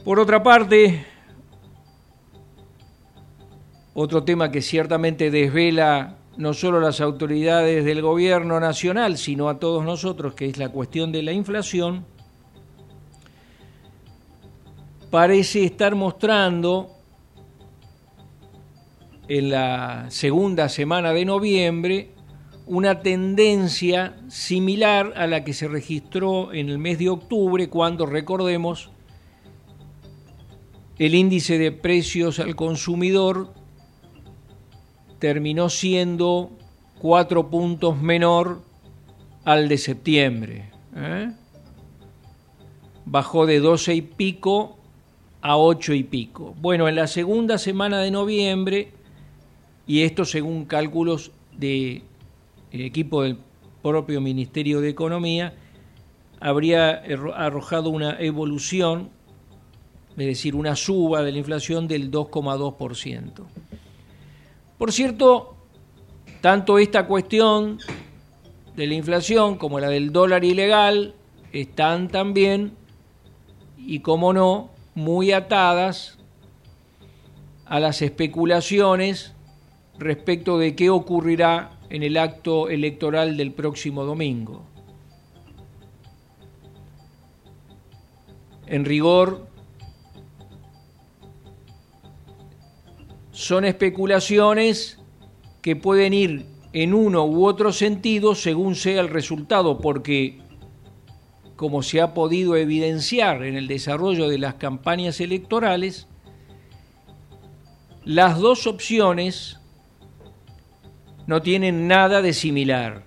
[0.04, 1.06] Por otra parte,
[3.94, 9.60] otro tema que ciertamente desvela no solo a las autoridades del gobierno nacional, sino a
[9.60, 12.04] todos nosotros, que es la cuestión de la inflación,
[15.12, 16.98] parece estar mostrando
[19.28, 22.12] en la segunda semana de noviembre
[22.66, 28.92] una tendencia similar a la que se registró en el mes de octubre, cuando, recordemos,
[30.98, 33.54] el índice de precios al consumidor
[35.20, 36.52] terminó siendo
[37.00, 38.62] cuatro puntos menor
[39.44, 40.72] al de septiembre.
[40.96, 41.32] ¿eh?
[43.06, 44.78] Bajó de 12 y pico
[45.42, 46.56] a 8 y pico.
[46.62, 48.94] Bueno, en la segunda semana de noviembre,
[49.92, 52.04] y esto según cálculos del
[52.72, 53.38] equipo del
[53.82, 55.54] propio Ministerio de Economía,
[56.40, 57.04] habría
[57.36, 59.10] arrojado una evolución,
[60.12, 63.44] es decir, una suba de la inflación del 2,2%.
[64.78, 65.58] Por cierto,
[66.40, 67.78] tanto esta cuestión
[68.78, 71.16] de la inflación como la del dólar ilegal
[71.52, 72.78] están también,
[73.78, 76.18] y como no, muy atadas
[77.66, 79.36] a las especulaciones
[79.98, 84.66] respecto de qué ocurrirá en el acto electoral del próximo domingo.
[88.68, 89.48] En rigor,
[93.32, 95.00] son especulaciones
[95.62, 100.40] que pueden ir en uno u otro sentido según sea el resultado, porque
[101.56, 106.08] como se ha podido evidenciar en el desarrollo de las campañas electorales,
[108.04, 109.61] las dos opciones
[111.28, 113.04] no tienen nada de similar.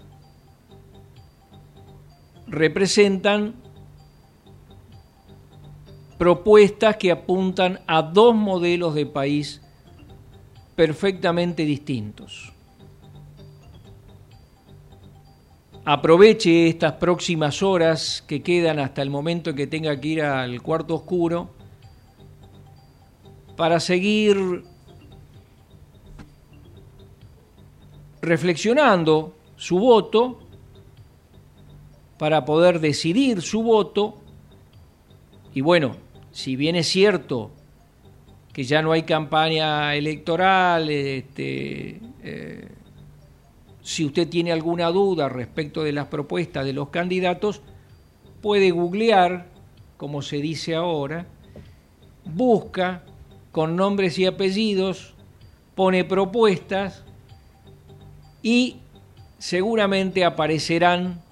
[2.47, 3.55] Representan
[6.19, 9.63] propuestas que apuntan a dos modelos de país
[10.77, 12.55] perfectamente distintos.
[15.85, 20.63] aproveche estas próximas horas que quedan hasta el momento en que tenga que ir al
[20.63, 21.51] cuarto oscuro
[23.57, 24.65] para seguir
[28.25, 30.41] reflexionando su voto,
[32.19, 34.15] para poder decidir su voto.
[35.53, 35.97] Y bueno,
[36.33, 37.51] si bien es cierto
[38.53, 42.69] que ya no hay campaña electoral, este, eh,
[43.83, 47.63] si usted tiene alguna duda respecto de las propuestas de los candidatos,
[48.41, 49.47] puede googlear,
[49.97, 51.27] como se dice ahora,
[52.25, 53.03] busca
[53.53, 55.15] con nombres y apellidos,
[55.75, 57.05] pone propuestas
[58.45, 58.77] y
[59.39, 61.23] seguramente aparecerán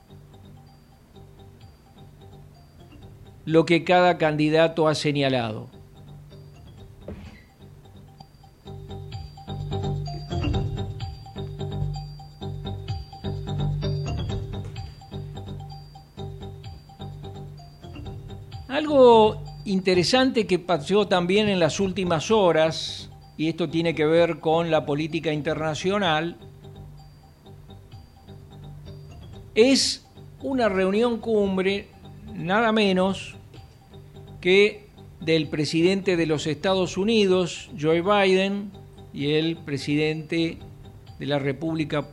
[3.45, 5.69] lo que cada candidato ha señalado.
[18.69, 24.71] Algo interesante que pasó también en las últimas horas, y esto tiene que ver con
[24.71, 26.39] la política internacional,
[29.55, 30.07] es
[30.41, 31.89] una reunión cumbre,
[32.35, 33.37] nada menos
[34.41, 34.89] que
[35.21, 38.73] del presidente de los Estados Unidos, Joe Biden,
[39.13, 40.59] y el presidente
[41.19, 42.09] de la República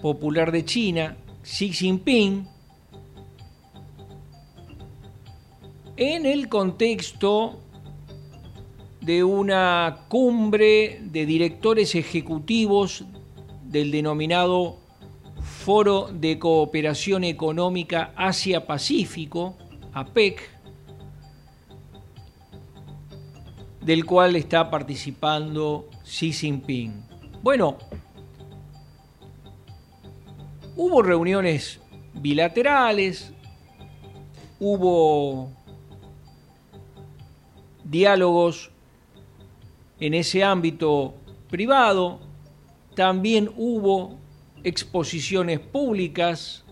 [0.00, 2.46] Popular de China, Xi Jinping,
[5.96, 7.60] en el contexto
[9.00, 13.04] de una cumbre de directores ejecutivos
[13.64, 14.78] del denominado
[15.70, 19.56] Foro de Cooperación Económica Asia-Pacífico,
[19.92, 20.40] APEC,
[23.80, 27.04] del cual está participando Xi Jinping.
[27.40, 27.78] Bueno,
[30.74, 31.78] Hubo reuniones
[32.14, 33.32] bilaterales,
[34.58, 35.50] hubo
[37.84, 38.72] diálogos
[40.00, 41.14] en ese ámbito
[41.48, 42.18] privado,
[42.96, 44.18] también hubo
[44.64, 46.64] exposiciones públicas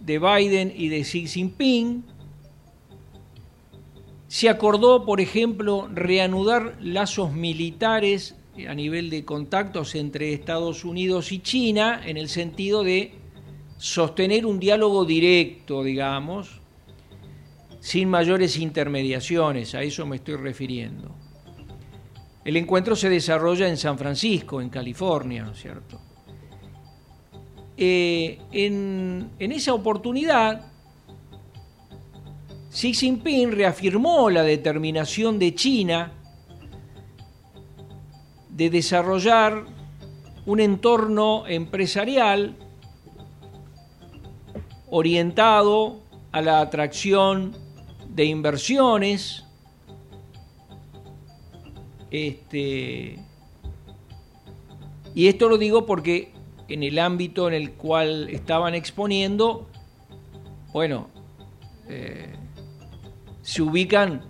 [0.00, 2.04] de Biden y de Xi Jinping.
[4.26, 11.40] Se acordó, por ejemplo, reanudar lazos militares a nivel de contactos entre Estados Unidos y
[11.40, 13.14] China en el sentido de
[13.78, 16.60] sostener un diálogo directo, digamos,
[17.80, 21.14] sin mayores intermediaciones, a eso me estoy refiriendo.
[22.44, 26.00] El encuentro se desarrolla en San Francisco, en California, ¿no es cierto?
[27.76, 30.72] Eh, en, en esa oportunidad,
[32.70, 36.12] Xi Jinping reafirmó la determinación de China
[38.50, 39.64] de desarrollar
[40.46, 42.56] un entorno empresarial
[44.90, 46.00] orientado
[46.32, 47.56] a la atracción
[48.08, 49.44] de inversiones,
[52.10, 53.18] este,
[55.14, 56.32] y esto lo digo porque
[56.68, 59.66] en el ámbito en el cual estaban exponiendo,
[60.72, 61.08] bueno,
[61.88, 62.34] eh,
[63.42, 64.22] se ubican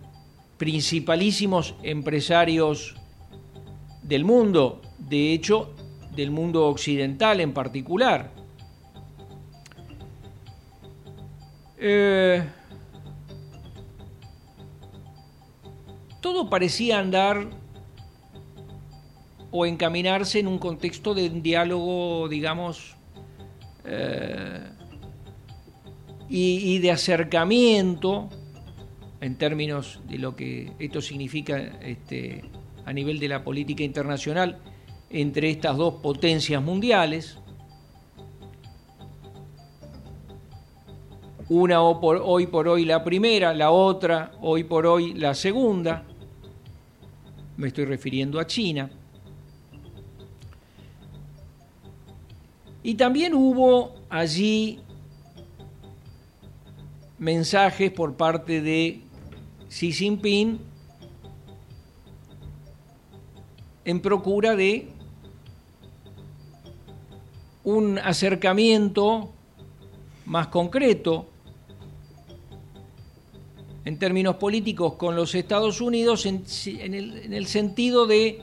[0.57, 2.95] principalísimos empresarios
[4.03, 5.75] del mundo, de hecho,
[6.15, 8.33] del mundo occidental en particular.
[11.77, 12.43] Eh,
[16.21, 17.58] todo parecía andar
[19.51, 22.97] o encaminarse en un contexto de un diálogo, digamos,
[23.85, 24.61] eh,
[26.29, 28.29] y, de acercamiento
[29.21, 32.45] en términos de lo que esto significa este,
[32.85, 34.59] a nivel de la política internacional
[35.09, 37.39] entre estas dos potencias mundiales.
[41.49, 46.05] Una hoy por hoy la primera, la otra hoy por hoy la segunda.
[47.57, 48.91] Me estoy refiriendo a China.
[52.89, 54.81] Y también hubo allí
[57.19, 59.03] mensajes por parte de
[59.69, 60.59] Xi Jinping
[63.85, 64.89] en procura de
[67.63, 69.35] un acercamiento
[70.25, 71.29] más concreto
[73.85, 76.43] en términos políticos con los Estados Unidos en,
[76.95, 78.41] el, sentido de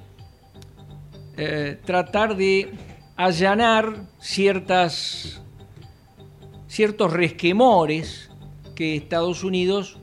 [1.35, 2.84] eh, tratar de
[3.15, 5.41] allanar ciertas,
[6.67, 8.29] ciertos resquemores
[8.75, 9.97] que Estados Unidos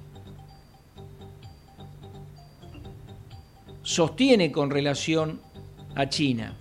[3.83, 5.41] sostiene con relación
[5.95, 6.57] a China.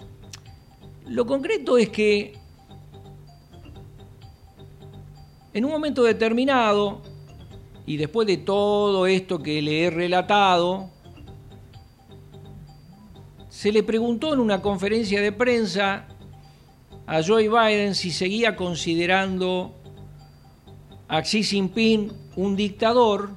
[1.07, 2.33] Lo concreto es que
[5.53, 7.01] en un momento determinado,
[7.85, 10.89] y después de todo esto que le he relatado,
[13.49, 16.07] se le preguntó en una conferencia de prensa
[17.11, 19.75] a Joe Biden si seguía considerando
[21.09, 23.31] a Xi Jinping un dictador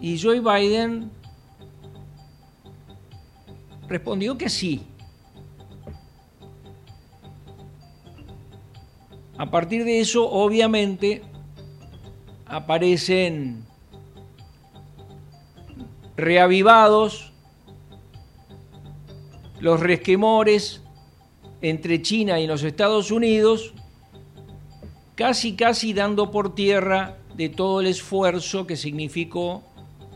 [0.00, 1.10] y Joe Biden
[3.88, 4.86] respondió que sí.
[9.36, 11.22] A partir de eso, obviamente,
[12.46, 13.66] aparecen
[16.16, 17.32] reavivados
[19.58, 20.84] los resquemores
[21.60, 23.74] entre China y los Estados Unidos,
[25.14, 29.62] casi casi dando por tierra de todo el esfuerzo que significó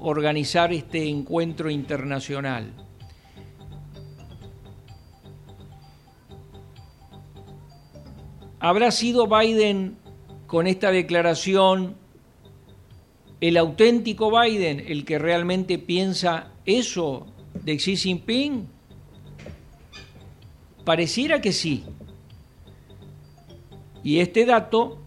[0.00, 2.72] organizar este encuentro internacional.
[8.58, 9.96] ¿Habrá sido Biden
[10.46, 11.96] con esta declaración
[13.40, 18.68] el auténtico Biden, el que realmente piensa eso de Xi Jinping?
[20.84, 21.84] Pareciera que sí.
[24.02, 24.98] Y este dato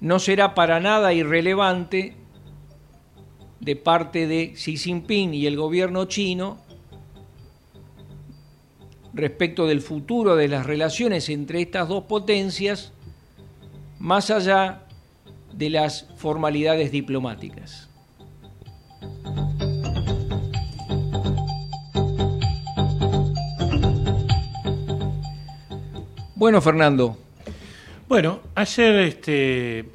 [0.00, 2.16] no será para nada irrelevante
[3.60, 6.58] de parte de Xi Jinping y el gobierno chino
[9.14, 12.92] respecto del futuro de las relaciones entre estas dos potencias,
[13.98, 14.82] más allá
[15.52, 17.88] de las formalidades diplomáticas.
[26.44, 27.16] Bueno, Fernando.
[28.06, 29.86] Bueno, ayer este,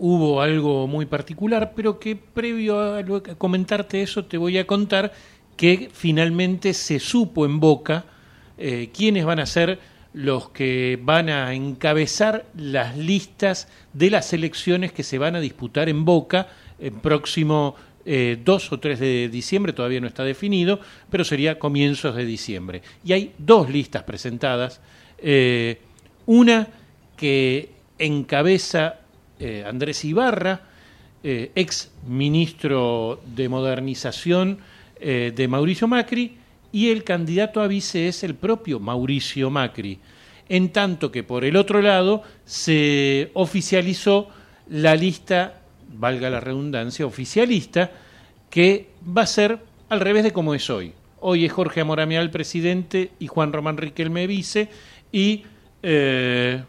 [0.00, 3.04] hubo algo muy particular, pero que previo a
[3.38, 5.12] comentarte eso te voy a contar
[5.56, 8.04] que finalmente se supo en Boca
[8.58, 9.78] eh, quiénes van a ser
[10.12, 15.88] los que van a encabezar las listas de las elecciones que se van a disputar
[15.88, 16.48] en Boca
[16.80, 20.80] el próximo eh, 2 o 3 de diciembre, todavía no está definido,
[21.10, 22.82] pero sería comienzos de diciembre.
[23.04, 24.80] Y hay dos listas presentadas,
[25.18, 25.78] eh,
[26.32, 26.66] una
[27.14, 27.68] que
[27.98, 29.00] encabeza
[29.38, 30.62] eh, Andrés Ibarra,
[31.22, 34.58] eh, ex ministro de Modernización
[34.98, 36.38] eh, de Mauricio Macri,
[36.72, 39.98] y el candidato a vice es el propio Mauricio Macri.
[40.48, 44.28] En tanto que por el otro lado se oficializó
[44.70, 45.60] la lista,
[45.92, 47.90] valga la redundancia, oficialista,
[48.48, 49.58] que va a ser
[49.90, 50.94] al revés de como es hoy.
[51.20, 54.70] Hoy es Jorge Amoramial presidente y Juan Román Riquelme vice,
[55.12, 55.44] y
[55.82, 56.62] eh,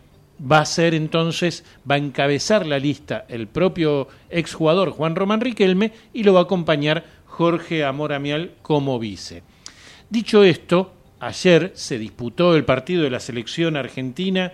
[0.51, 5.91] va a ser entonces, va a encabezar la lista el propio exjugador Juan Román Riquelme
[6.14, 9.43] y lo va a acompañar Jorge Amoramial como vice.
[10.09, 14.51] Dicho esto, ayer se disputó el partido de la selección argentina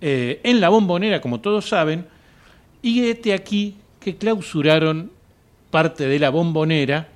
[0.00, 2.06] eh, en la bombonera, como todos saben,
[2.82, 5.10] y este aquí que clausuraron
[5.70, 7.08] parte de la bombonera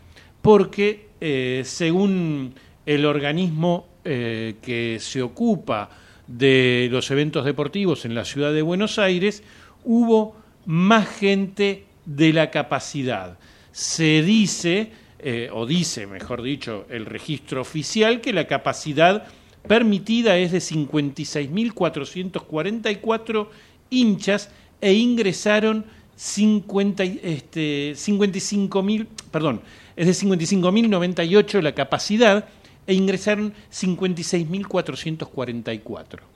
[0.43, 5.89] porque, eh, según el organismo que se ocupa
[6.37, 9.43] de los eventos deportivos en la ciudad de Buenos Aires,
[9.85, 13.39] hubo más gente de la capacidad.
[13.73, 14.91] Se dice
[15.25, 19.29] eh, o dice, mejor dicho, el registro oficial, que la capacidad
[19.69, 23.47] permitida es de 56.444
[23.91, 25.85] hinchas e ingresaron
[26.17, 29.61] 50, este, 55.000, perdón,
[29.95, 32.49] es de 55.098 la capacidad
[32.87, 36.33] e ingresaron 56.444.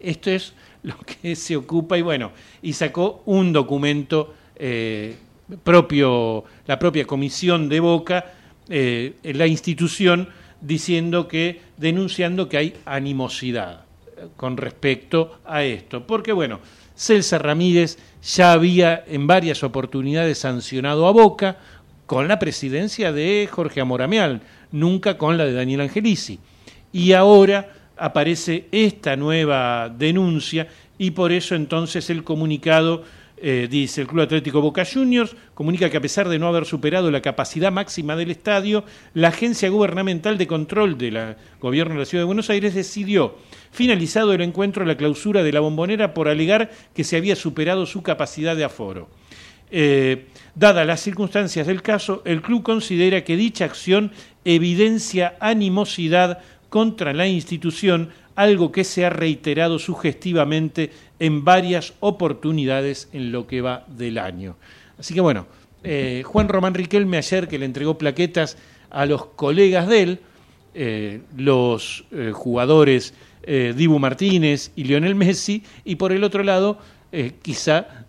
[0.00, 5.16] Esto es lo que se ocupa y bueno, y sacó un documento eh,
[5.62, 8.32] propio, la propia comisión de Boca,
[8.68, 10.28] eh, la institución,
[10.60, 13.84] diciendo que, denunciando que hay animosidad
[14.36, 16.06] con respecto a esto.
[16.06, 16.60] Porque, bueno,
[16.94, 21.58] Celsa Ramírez ya había en varias oportunidades sancionado a Boca
[22.06, 24.42] con la presidencia de Jorge Amoramial,
[24.72, 26.38] nunca con la de Daniel Angelici.
[26.92, 30.68] Y ahora aparece esta nueva denuncia
[30.98, 33.04] y por eso entonces el comunicado
[33.42, 37.10] eh, dice el Club Atlético Boca Juniors, comunica que a pesar de no haber superado
[37.10, 42.22] la capacidad máxima del estadio, la Agencia Gubernamental de Control del Gobierno de la Ciudad
[42.22, 43.36] de Buenos Aires decidió,
[43.70, 48.02] finalizado el encuentro, la clausura de la bombonera por alegar que se había superado su
[48.02, 49.08] capacidad de aforo.
[49.70, 54.12] Eh, dadas las circunstancias del caso, el club considera que dicha acción
[54.44, 56.38] evidencia animosidad
[56.68, 63.60] contra la institución, algo que se ha reiterado sugestivamente en varias oportunidades en lo que
[63.60, 64.56] va del año.
[64.98, 65.46] Así que bueno,
[65.82, 68.56] eh, Juan Román Riquelme ayer que le entregó plaquetas
[68.90, 70.18] a los colegas de él,
[70.74, 76.78] eh, los eh, jugadores Dibu Martínez y Lionel Messi, y por el otro lado,
[77.40, 78.04] quizá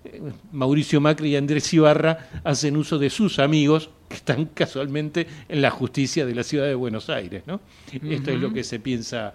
[0.51, 5.71] Mauricio Macri y Andrés Ibarra hacen uso de sus amigos que están casualmente en la
[5.71, 7.43] justicia de la ciudad de Buenos Aires.
[7.47, 7.61] ¿no?
[7.91, 9.33] Esto es lo que se piensa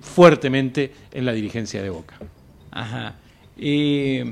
[0.00, 2.18] fuertemente en la dirigencia de Boca.
[2.70, 3.16] Ajá.
[3.56, 4.24] Eh,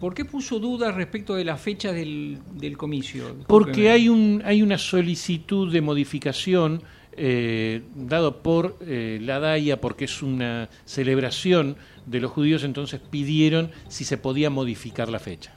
[0.00, 3.36] ¿Por qué puso dudas respecto de la fecha del, del comicio?
[3.46, 6.82] Porque hay, un, hay una solicitud de modificación
[7.14, 11.76] eh, dado por eh, la DAIA, porque es una celebración
[12.06, 15.54] de los judíos, entonces pidieron si se podía modificar la fecha.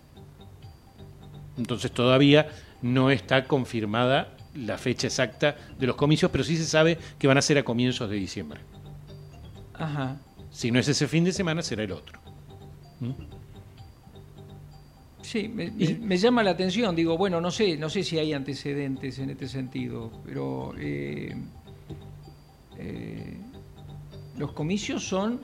[1.58, 2.50] Entonces todavía
[2.82, 7.38] no está confirmada la fecha exacta de los comicios, pero sí se sabe que van
[7.38, 8.62] a ser a comienzos de diciembre.
[9.74, 10.18] Ajá.
[10.52, 12.20] Si no es ese fin de semana, será el otro.
[13.02, 13.12] ¿Mm?
[15.22, 16.96] Sí, me, me- me llama la atención.
[16.96, 21.36] Digo, bueno, no sé, no sé si hay antecedentes en este sentido, pero eh,
[22.78, 23.38] eh,
[24.38, 25.42] los comicios son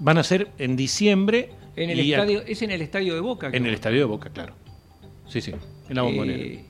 [0.00, 1.50] Van a ser en diciembre.
[1.76, 3.46] en el a- estadio, es en el estadio de Boca.
[3.46, 3.66] En creo.
[3.66, 4.54] el estadio de Boca, claro.
[5.28, 5.52] Sí, sí,
[5.92, 6.42] en la bombonera.
[6.42, 6.64] Eh,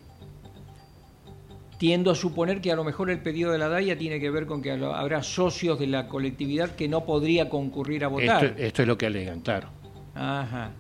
[1.79, 4.47] tiendo a suponer que a lo mejor el pedido de la DAIA tiene que ver
[4.47, 8.45] con que habrá socios de la colectividad que no podría concurrir a votar.
[8.45, 9.69] esto, esto es lo que alegan, claro.
[10.15, 10.71] Ajá.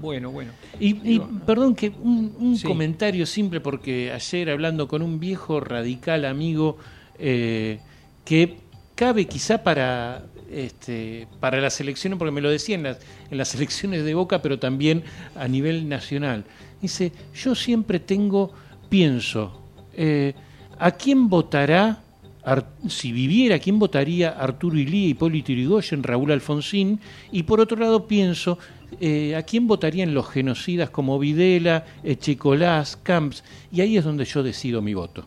[0.00, 0.52] Bueno, bueno.
[0.80, 2.66] Y, perdón que un, un Sí.
[2.66, 6.76] comentario simple porque ayer hablando con un viejo radical amigo
[7.18, 7.78] eh,
[8.24, 8.56] que
[8.94, 12.98] cabe quizá para este, para las elecciones, porque me lo decía en las,
[13.30, 15.02] en las elecciones de Boca, pero también
[15.34, 16.44] a nivel nacional.
[16.84, 18.52] Dice, yo siempre tengo,
[18.90, 19.58] pienso,
[19.94, 20.34] eh,
[20.78, 22.02] ¿a quién votará,
[22.44, 27.00] Ar- si viviera, ¿a quién votaría Arturo Ilía, Hipólito Yrigoyen, Raúl Alfonsín?
[27.32, 28.58] Y por otro lado pienso,
[29.00, 33.44] eh, ¿a quién votarían los genocidas como Videla, Echecolás, Camps?
[33.72, 35.26] Y ahí es donde yo decido mi voto.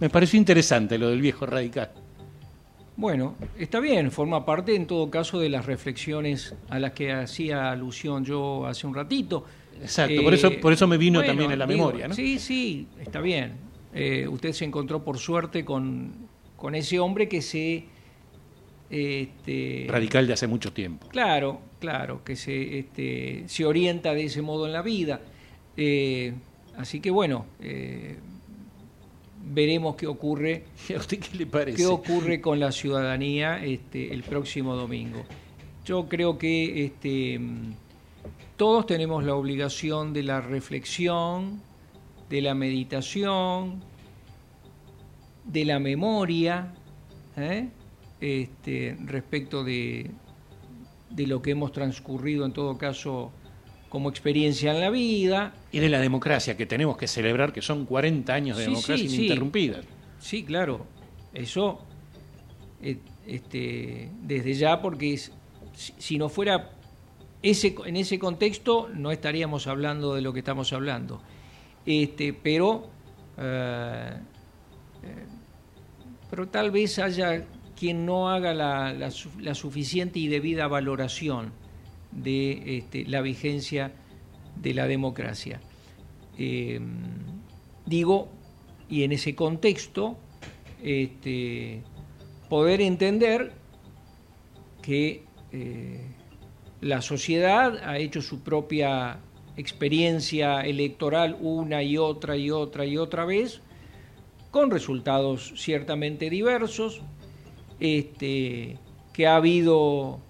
[0.00, 1.90] Me pareció interesante lo del viejo radical.
[2.96, 7.70] Bueno, está bien, forma parte en todo caso de las reflexiones a las que hacía
[7.70, 9.44] alusión yo hace un ratito.
[9.80, 12.14] Exacto, por, eso, Eh, por eso me vino bueno, también a la digo, memoria, ¿no?
[12.14, 13.52] Sí, sí, está bien.
[13.94, 16.12] Eh, usted se encontró por suerte con,
[16.56, 17.84] con ese hombre que se...
[18.90, 21.08] este, Radical de hace mucho tiempo.
[21.08, 25.20] Claro, claro, que se, este, se orienta de ese modo en la vida.
[25.76, 26.32] Eh,
[26.76, 28.16] así que bueno, eh,
[29.50, 30.64] veremos qué ocurre,
[30.94, 31.78] ¿A usted qué le parece?
[31.78, 35.24] qué ocurre con la ciudadanía este, el próximo domingo.
[35.84, 37.40] Yo creo que este,
[38.58, 41.62] todos tenemos la obligación de la reflexión,
[42.28, 43.82] de la meditación,
[45.44, 46.74] de la memoria,
[47.36, 47.68] ¿eh?
[48.20, 50.10] este, respecto de,
[51.08, 53.30] de lo que hemos transcurrido en todo caso
[53.88, 55.54] como experiencia en la vida.
[55.72, 59.08] Y de la democracia que tenemos que celebrar, que son 40 años de Sí, democracia
[59.08, 59.80] sí, ininterrumpida.
[60.18, 60.84] Sí, claro,
[61.32, 61.78] eso
[62.82, 65.32] eh, este, desde ya porque es-
[65.74, 66.72] si, si no fuera
[67.42, 71.20] ese, en ese contexto no estaríamos hablando de lo que estamos hablando.
[71.86, 72.88] Este, pero,
[73.36, 74.12] eh,
[75.02, 75.26] eh,
[76.30, 77.44] pero tal vez haya
[77.78, 81.52] quien no haga la, la su- la suficiente y debida valoración
[82.10, 83.92] de este, la vigencia
[84.56, 85.60] de la democracia.
[86.36, 86.80] Eh,
[87.86, 88.28] digo,
[88.88, 90.18] y en ese contexto,
[90.82, 91.82] este,
[92.48, 93.52] poder entender
[94.82, 95.22] que
[96.80, 99.18] la sociedad ha hecho su propia
[99.56, 103.60] experiencia electoral una y otra y otra y otra vez,
[104.50, 107.02] con resultados ciertamente diversos,
[107.80, 108.78] este,
[109.12, 110.20] que ha habido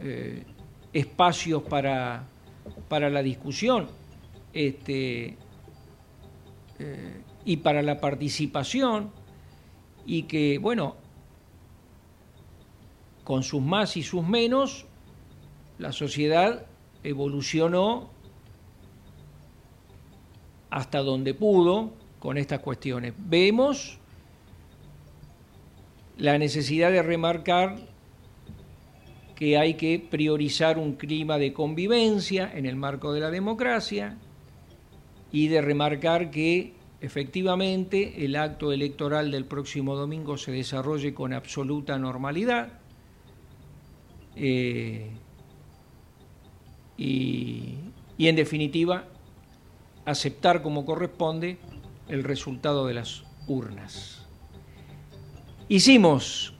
[0.00, 0.44] eh,
[0.92, 2.24] espacios para,
[2.88, 3.88] para la discusión
[4.52, 5.36] este,
[6.78, 9.10] eh, y para la participación,
[10.04, 10.96] y que, bueno,
[13.24, 14.86] con sus más y sus menos,
[15.78, 16.66] la sociedad
[17.02, 18.10] evolucionó
[20.70, 23.14] hasta donde pudo con estas cuestiones.
[23.18, 23.98] Vemos
[26.16, 27.76] la necesidad de remarcar
[29.34, 34.16] que hay que priorizar un clima de convivencia en el marco de la democracia
[35.32, 41.98] y de remarcar que efectivamente el acto electoral del próximo domingo se desarrolle con absoluta
[41.98, 42.78] normalidad
[44.36, 45.10] eh,
[46.96, 47.78] y,
[48.18, 49.04] en definitiva
[50.04, 51.58] aceptar como corresponde
[52.08, 54.26] el resultado de las urnas.
[55.68, 56.54] Hicimos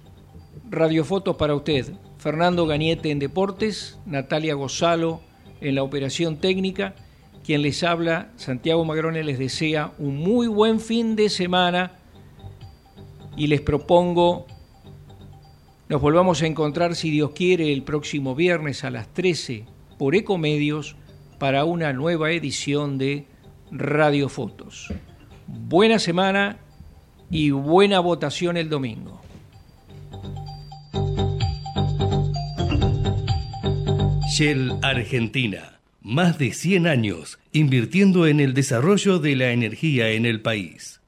[0.70, 1.92] radiofotos para usted.
[2.18, 5.20] Fernando Gañete en Deportes, Natalia Gozalo
[5.60, 6.94] en la operación técnica.
[7.44, 11.98] Quien les habla, Santiago Magrone, les desea un muy buen fin de semana
[13.36, 14.46] y les propongo
[15.92, 19.66] nos volvamos a encontrar, si Dios quiere, el próximo viernes a las 13
[19.98, 20.96] por Ecomedios
[21.38, 23.26] para una nueva edición de
[23.70, 24.92] Radiofotos.
[25.46, 26.58] Buena semana
[27.30, 29.20] y buena votación el domingo.
[34.32, 35.80] Shell Argentina.
[36.00, 41.01] Más de 100 años invirtiendo en el desarrollo de la energía en el país.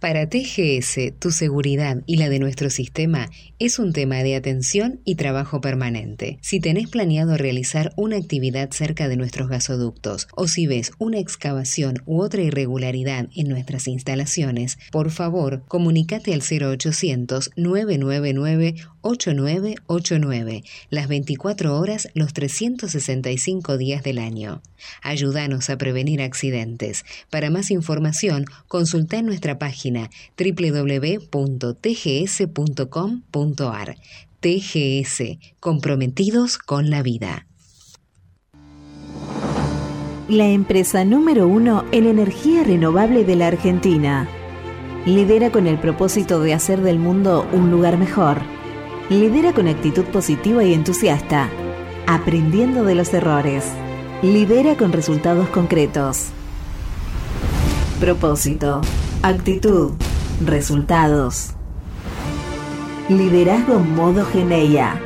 [0.00, 3.28] Para TGS, tu seguridad y la de nuestro sistema
[3.58, 6.38] es un tema de atención y trabajo permanente.
[6.40, 12.00] Si tenés planeado realizar una actividad cerca de nuestros gasoductos o si ves una excavación
[12.06, 21.78] u otra irregularidad en nuestras instalaciones, por favor, comunícate al 0800 999 8989, las 24
[21.78, 24.62] horas, los 365 días del año.
[25.02, 27.04] Ayúdanos a prevenir accidentes.
[27.30, 31.28] Para más información, consulta en nuestra página www.tgs.com.ar.
[34.40, 35.22] TGS,
[35.58, 37.48] comprometidos con la vida.
[40.28, 44.28] La empresa número uno en energía renovable de la Argentina.
[45.06, 48.57] Lidera con el propósito de hacer del mundo un lugar mejor.
[49.10, 51.48] Lidera con actitud positiva y entusiasta,
[52.06, 53.64] aprendiendo de los errores.
[54.20, 56.26] Lidera con resultados concretos.
[58.00, 58.82] Propósito,
[59.22, 59.92] actitud,
[60.44, 61.54] resultados.
[63.08, 65.00] Liderazgo modo Geneia.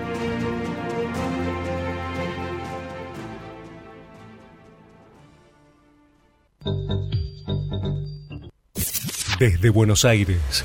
[9.39, 10.65] Desde Buenos Aires,